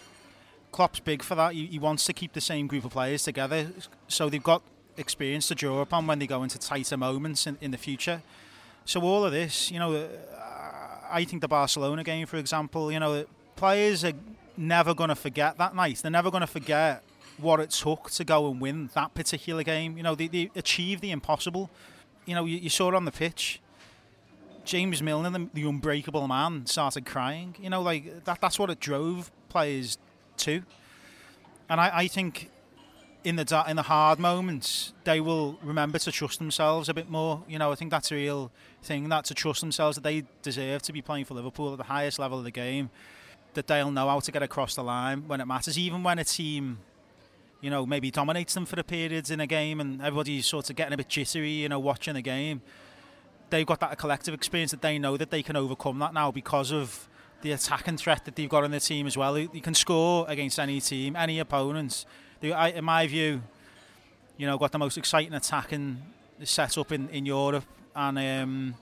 Klopp's 0.72 1.02
big 1.02 1.22
for 1.22 1.36
that. 1.36 1.54
He, 1.54 1.68
he 1.68 1.78
wants 1.78 2.04
to 2.06 2.14
keep 2.14 2.34
the 2.34 2.42
same 2.42 2.66
group 2.66 2.84
of 2.84 2.94
players 2.94 3.26
together 3.26 3.68
so 4.08 4.28
they've 4.28 4.42
got 4.42 4.64
experience 4.98 5.48
to 5.48 5.56
draw 5.56 5.82
upon 5.82 6.08
when 6.08 6.20
they 6.20 6.28
go 6.28 6.44
into 6.44 6.60
tighter 6.60 6.98
moments 6.98 7.48
in, 7.48 7.58
in 7.62 7.72
the 7.72 7.78
future. 7.78 8.22
So 8.86 9.02
all 9.02 9.26
of 9.26 9.32
this, 9.32 9.72
you 9.72 9.80
know, 9.80 9.94
uh, 9.94 10.08
I 11.10 11.24
think 11.26 11.42
the 11.42 11.48
Barcelona 11.48 12.04
game, 12.04 12.26
for 12.26 12.38
example, 12.38 12.92
you 12.92 13.00
know, 13.00 13.26
players 13.56 14.04
are 14.04 14.14
never 14.58 14.94
going 14.94 15.10
to 15.10 15.16
forget 15.16 15.58
that 15.58 15.76
night. 15.76 16.00
They're 16.02 16.12
never 16.12 16.32
going 16.32 16.42
to 16.42 16.48
forget 16.48 17.04
what 17.38 17.60
it 17.60 17.72
took 17.72 18.10
to 18.12 18.24
go 18.24 18.50
and 18.50 18.62
win 18.62 18.90
that 18.94 19.14
particular 19.14 19.64
game. 19.64 19.98
You 19.98 20.04
know, 20.04 20.16
they, 20.16 20.28
they 20.28 20.52
achieved 20.56 21.02
the 21.02 21.12
impossible. 21.12 21.70
You 22.26 22.36
know, 22.36 22.46
you, 22.46 22.58
you 22.58 22.70
saw 22.70 22.90
it 22.90 22.96
on 22.96 23.06
the 23.06 23.12
pitch. 23.12 23.62
James 24.64 25.02
Milner, 25.02 25.32
the, 25.32 25.50
the, 25.54 25.64
unbreakable 25.68 26.28
man, 26.28 26.66
started 26.68 27.06
crying. 27.06 27.56
You 27.60 27.70
know, 27.70 27.82
like 27.82 28.26
that. 28.26 28.40
That's 28.42 28.60
what 28.60 28.70
it 28.70 28.80
drove 28.80 29.32
players 29.50 29.98
to. 30.38 30.64
And 31.68 31.82
I, 31.82 31.92
I 31.94 32.08
think 32.08 32.50
in 33.24 33.36
the 33.36 33.64
in 33.68 33.76
the 33.76 33.84
hard 33.84 34.20
moments, 34.20 34.94
they 35.04 35.20
will 35.20 35.58
remember 35.64 36.00
to 36.00 36.12
trust 36.12 36.40
themselves 36.40 36.90
a 36.90 36.94
bit 36.94 37.10
more. 37.10 37.44
You 37.48 37.60
know, 37.60 37.72
I 37.72 37.76
think 37.76 37.92
that's 37.92 38.12
a 38.12 38.16
real 38.16 38.52
thing. 38.84 39.10
That 39.10 39.26
to 39.26 39.34
trust 39.34 39.62
themselves 39.62 39.96
that 39.96 40.04
they 40.04 40.24
deserve 40.42 40.82
to 40.84 40.94
be 40.94 41.02
playing 41.02 41.26
for 41.26 41.34
Liverpool 41.34 41.72
at 41.72 41.78
the 41.78 41.84
highest 41.86 42.20
level 42.20 42.38
of 42.40 42.44
the 42.44 42.52
game. 42.52 42.90
That 43.54 43.68
they'll 43.68 43.92
know 43.92 44.08
how 44.08 44.22
to 44.22 44.32
get 44.32 44.44
across 44.44 44.76
the 44.76 44.84
line 44.84 45.28
when 45.28 45.42
it 45.42 45.46
matters, 45.46 45.78
even 45.78 46.04
when 46.04 46.20
a 46.20 46.24
team 46.24 46.80
you 47.62 47.70
know, 47.70 47.86
maybe 47.86 48.12
dominates 48.12 48.56
them 48.56 48.66
for 48.66 48.76
the 48.76 48.84
periods 48.84 49.30
in 49.32 49.40
a 49.40 49.48
game 49.48 49.80
and 49.80 50.02
everybody's 50.02 50.48
sort 50.48 50.70
of 50.70 50.76
getting 50.76 50.94
a 50.94 50.98
bit 50.98 51.08
jittery, 51.08 51.52
you 51.52 51.70
know, 51.70 51.80
watching 51.80 52.16
the 52.16 52.22
game. 52.22 52.62
They've 53.52 53.66
got 53.66 53.80
that 53.82 53.98
collective 53.98 54.34
experience 54.34 54.72
that 54.72 54.82
they 54.82 54.98
know 54.98 55.16
that 55.18 55.30
they 55.30 55.44
can 55.44 55.56
overcome 55.56 56.00
that 56.00 56.14
now 56.14 56.32
because 56.32 56.72
of 56.72 57.08
the 57.42 57.52
attacking 57.52 57.98
threat 57.98 58.26
that 58.26 58.36
they've 58.36 58.50
got 58.50 58.64
in 58.64 58.72
their 58.72 58.80
team 58.80 59.06
as 59.06 59.16
well. 59.16 59.38
You 59.38 59.62
can 59.62 59.76
score 59.76 60.26
against 60.28 60.60
any 60.60 60.82
team, 60.82 61.16
any 61.16 61.40
opponents. 61.40 62.06
I, 62.44 62.70
in 62.70 62.84
my 62.84 63.08
view, 63.08 63.42
you 64.38 64.48
know, 64.48 64.58
got 64.58 64.72
the 64.72 64.80
most 64.80 64.98
exciting 64.98 65.34
attacking 65.34 66.02
setup 66.44 66.92
in, 66.92 67.10
in 67.10 67.26
Europe, 67.26 67.66
and 67.96 68.18
um, 68.18 68.76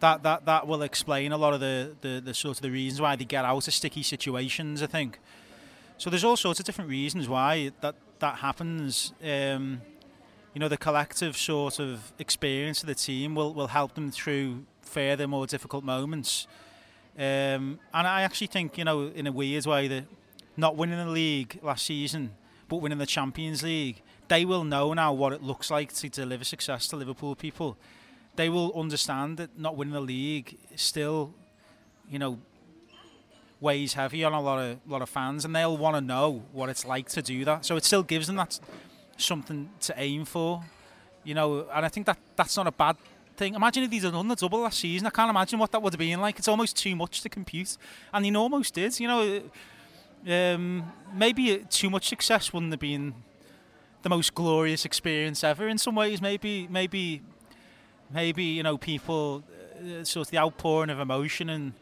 that, 0.00 0.22
that 0.22 0.44
that 0.46 0.66
will 0.66 0.82
explain 0.82 1.32
a 1.32 1.36
lot 1.36 1.54
of 1.54 1.60
the, 1.60 1.94
the, 2.00 2.20
the 2.24 2.34
sort 2.34 2.58
of 2.58 2.62
the 2.62 2.70
reasons 2.70 3.00
why 3.00 3.14
they 3.16 3.24
get 3.24 3.44
out 3.44 3.68
of 3.68 3.74
sticky 3.74 4.02
situations. 4.02 4.82
I 4.82 4.86
think. 4.86 5.18
So 5.98 6.10
there's 6.10 6.24
all 6.24 6.36
sorts 6.36 6.60
of 6.60 6.66
different 6.66 6.90
reasons 6.90 7.28
why 7.28 7.70
that 7.80 7.94
that 8.18 8.36
happens. 8.36 9.12
Um, 9.22 9.80
you 10.54 10.60
know, 10.60 10.68
the 10.68 10.76
collective 10.76 11.36
sort 11.36 11.78
of 11.78 12.12
experience 12.18 12.82
of 12.82 12.88
the 12.88 12.94
team 12.94 13.34
will, 13.34 13.54
will 13.54 13.68
help 13.68 13.94
them 13.94 14.10
through 14.10 14.64
further, 14.80 15.28
more 15.28 15.46
difficult 15.46 15.84
moments. 15.84 16.48
Um, 17.16 17.78
and 17.92 18.06
I 18.06 18.22
actually 18.22 18.46
think, 18.48 18.78
you 18.78 18.84
know, 18.84 19.08
in 19.14 19.26
a 19.26 19.32
weird 19.32 19.66
way, 19.66 19.86
that 19.88 20.04
not 20.56 20.76
winning 20.76 20.98
the 20.98 21.06
league 21.06 21.60
last 21.62 21.86
season, 21.86 22.32
but 22.68 22.76
winning 22.76 22.98
the 22.98 23.06
Champions 23.06 23.62
League, 23.62 24.02
they 24.28 24.44
will 24.44 24.64
know 24.64 24.92
now 24.92 25.12
what 25.12 25.32
it 25.32 25.42
looks 25.42 25.70
like 25.70 25.92
to 25.94 26.08
deliver 26.08 26.44
success 26.44 26.86
to 26.88 26.96
Liverpool 26.96 27.34
people. 27.34 27.76
They 28.36 28.48
will 28.48 28.72
understand 28.78 29.38
that 29.38 29.58
not 29.58 29.76
winning 29.76 29.94
the 29.94 30.00
league 30.00 30.58
still, 30.76 31.34
you 32.08 32.18
know, 32.18 32.38
weighs 33.60 33.94
heavy 33.94 34.22
on 34.22 34.32
a 34.32 34.40
lot 34.40 34.58
of 34.58 34.78
lot 34.86 35.02
of 35.02 35.08
fans, 35.08 35.44
and 35.44 35.54
they'll 35.56 35.76
want 35.76 35.96
to 35.96 36.00
know 36.00 36.44
what 36.52 36.68
it's 36.68 36.84
like 36.84 37.08
to 37.08 37.22
do 37.22 37.44
that. 37.44 37.64
So 37.64 37.76
it 37.76 37.84
still 37.84 38.02
gives 38.02 38.26
them 38.26 38.36
that 38.36 38.60
something 39.16 39.70
to 39.80 39.94
aim 39.96 40.24
for, 40.24 40.62
you 41.24 41.34
know. 41.34 41.66
And 41.72 41.84
I 41.84 41.88
think 41.88 42.06
that 42.06 42.18
that's 42.36 42.56
not 42.56 42.66
a 42.66 42.72
bad 42.72 42.96
thing. 43.36 43.54
Imagine 43.54 43.84
if 43.84 43.90
he'd 43.90 44.02
done 44.02 44.28
the 44.28 44.36
double 44.36 44.60
last 44.60 44.78
season. 44.78 45.06
I 45.06 45.10
can't 45.10 45.30
imagine 45.30 45.58
what 45.58 45.72
that 45.72 45.82
would 45.82 45.92
have 45.92 45.98
been 45.98 46.20
like. 46.20 46.38
It's 46.38 46.48
almost 46.48 46.76
too 46.76 46.94
much 46.94 47.22
to 47.22 47.28
compute, 47.28 47.76
and 48.12 48.24
he 48.24 48.34
almost 48.36 48.74
did. 48.74 49.00
You 49.00 49.08
know, 49.08 49.42
um, 50.26 50.92
maybe 51.14 51.64
too 51.70 51.90
much 51.90 52.08
success 52.08 52.52
wouldn't 52.52 52.72
have 52.72 52.80
been 52.80 53.14
the 54.02 54.08
most 54.08 54.34
glorious 54.34 54.84
experience 54.84 55.44
ever. 55.44 55.68
In 55.68 55.78
some 55.78 55.94
ways, 55.94 56.20
maybe, 56.20 56.66
maybe, 56.70 57.22
maybe 58.10 58.44
you 58.44 58.62
know, 58.62 58.78
people 58.78 59.44
uh, 59.78 60.04
sort 60.04 60.26
of 60.26 60.30
the 60.30 60.38
outpouring 60.38 60.90
of 60.90 61.00
emotion 61.00 61.48
and 61.48 61.72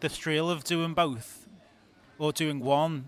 the 0.00 0.08
thrill 0.08 0.50
of 0.50 0.64
doing 0.64 0.94
both 0.94 1.46
or 2.18 2.32
doing 2.32 2.60
one 2.60 3.04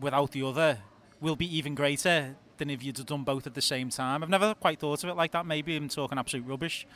without 0.00 0.32
the 0.32 0.42
other 0.42 0.78
will 1.20 1.36
be 1.36 1.56
even 1.56 1.74
greater 1.74 2.34
than 2.58 2.70
if 2.70 2.82
you'd 2.82 2.96
have 2.96 3.06
done 3.06 3.22
both 3.22 3.46
at 3.46 3.54
the 3.54 3.62
same 3.62 3.88
time. 3.88 4.22
I've 4.22 4.28
never 4.28 4.54
quite 4.54 4.78
thought 4.78 5.02
of 5.04 5.10
it 5.10 5.14
like 5.14 5.32
that. 5.32 5.46
Maybe 5.46 5.76
I'm 5.76 5.88
talking 5.88 6.18
absolute 6.18 6.46
rubbish, 6.46 6.86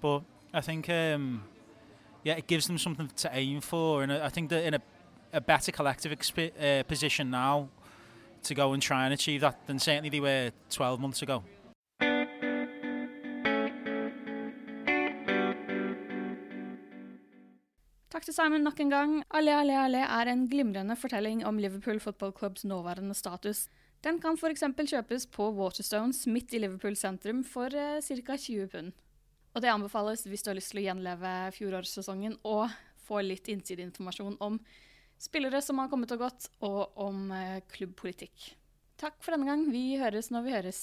but 0.00 0.22
I 0.52 0.60
think 0.60 0.88
um, 0.88 1.44
yeah, 2.24 2.34
it 2.34 2.46
gives 2.46 2.66
them 2.66 2.78
something 2.78 3.08
to 3.16 3.30
aim 3.32 3.60
for, 3.60 4.02
and 4.02 4.12
I 4.12 4.28
think 4.28 4.50
that 4.50 4.64
in 4.64 4.74
a, 4.74 4.80
a 5.32 5.40
better 5.40 5.72
collective 5.72 6.12
uh, 6.12 6.82
position 6.88 7.30
now 7.30 7.68
to 8.42 8.54
go 8.54 8.72
and 8.72 8.82
try 8.82 9.04
and 9.04 9.12
achieve 9.12 9.40
that 9.40 9.66
than 9.66 9.78
certainly 9.78 10.10
they 10.10 10.20
were 10.20 10.50
12 10.70 11.00
months 11.00 11.22
ago. 11.22 11.42
Takk 18.16 18.24
til 18.24 18.34
Simon 18.34 18.62
nok 18.64 18.78
en 18.80 18.90
gang. 18.90 19.16
Allé, 19.34 19.52
allé, 19.52 19.74
allé 19.76 20.00
er 20.00 20.30
en 20.32 20.46
glimrende 20.48 20.96
fortelling 20.96 21.42
om 21.44 21.58
Liverpool 21.58 22.00
Football 22.00 22.32
Clubs 22.38 22.64
nåværende 22.64 23.14
status. 23.14 23.68
Den 24.04 24.20
kan 24.20 24.38
f.eks. 24.38 24.62
kjøpes 24.62 25.26
på 25.26 25.50
Waterstones 25.52 26.26
midt 26.26 26.54
i 26.54 26.62
Liverpool 26.62 26.96
sentrum 26.96 27.42
for 27.44 27.74
eh, 27.74 28.00
ca. 28.00 28.36
20 28.36 28.68
pund. 28.72 28.92
Og 29.54 29.62
det 29.62 29.68
anbefales 29.68 30.24
hvis 30.24 30.42
du 30.42 30.50
har 30.50 30.56
lyst 30.56 30.72
til 30.72 30.80
å 30.80 30.86
gjenleve 30.86 31.32
fjorårssesongen 31.56 32.38
og 32.44 32.72
få 33.06 33.20
litt 33.24 33.48
innsideinformasjon 33.52 34.36
om 34.40 34.58
spillere 35.18 35.62
som 35.64 35.80
har 35.80 35.90
kommet 35.92 36.12
og 36.14 36.24
gått, 36.26 36.48
og 36.66 36.96
om 37.06 37.30
eh, 37.34 37.58
klubbpolitikk. 37.72 38.52
Takk 39.00 39.18
for 39.24 39.36
denne 39.36 39.48
gang. 39.48 39.66
Vi 39.72 39.98
høres 40.00 40.30
når 40.32 40.46
vi 40.46 40.54
høres. 40.56 40.80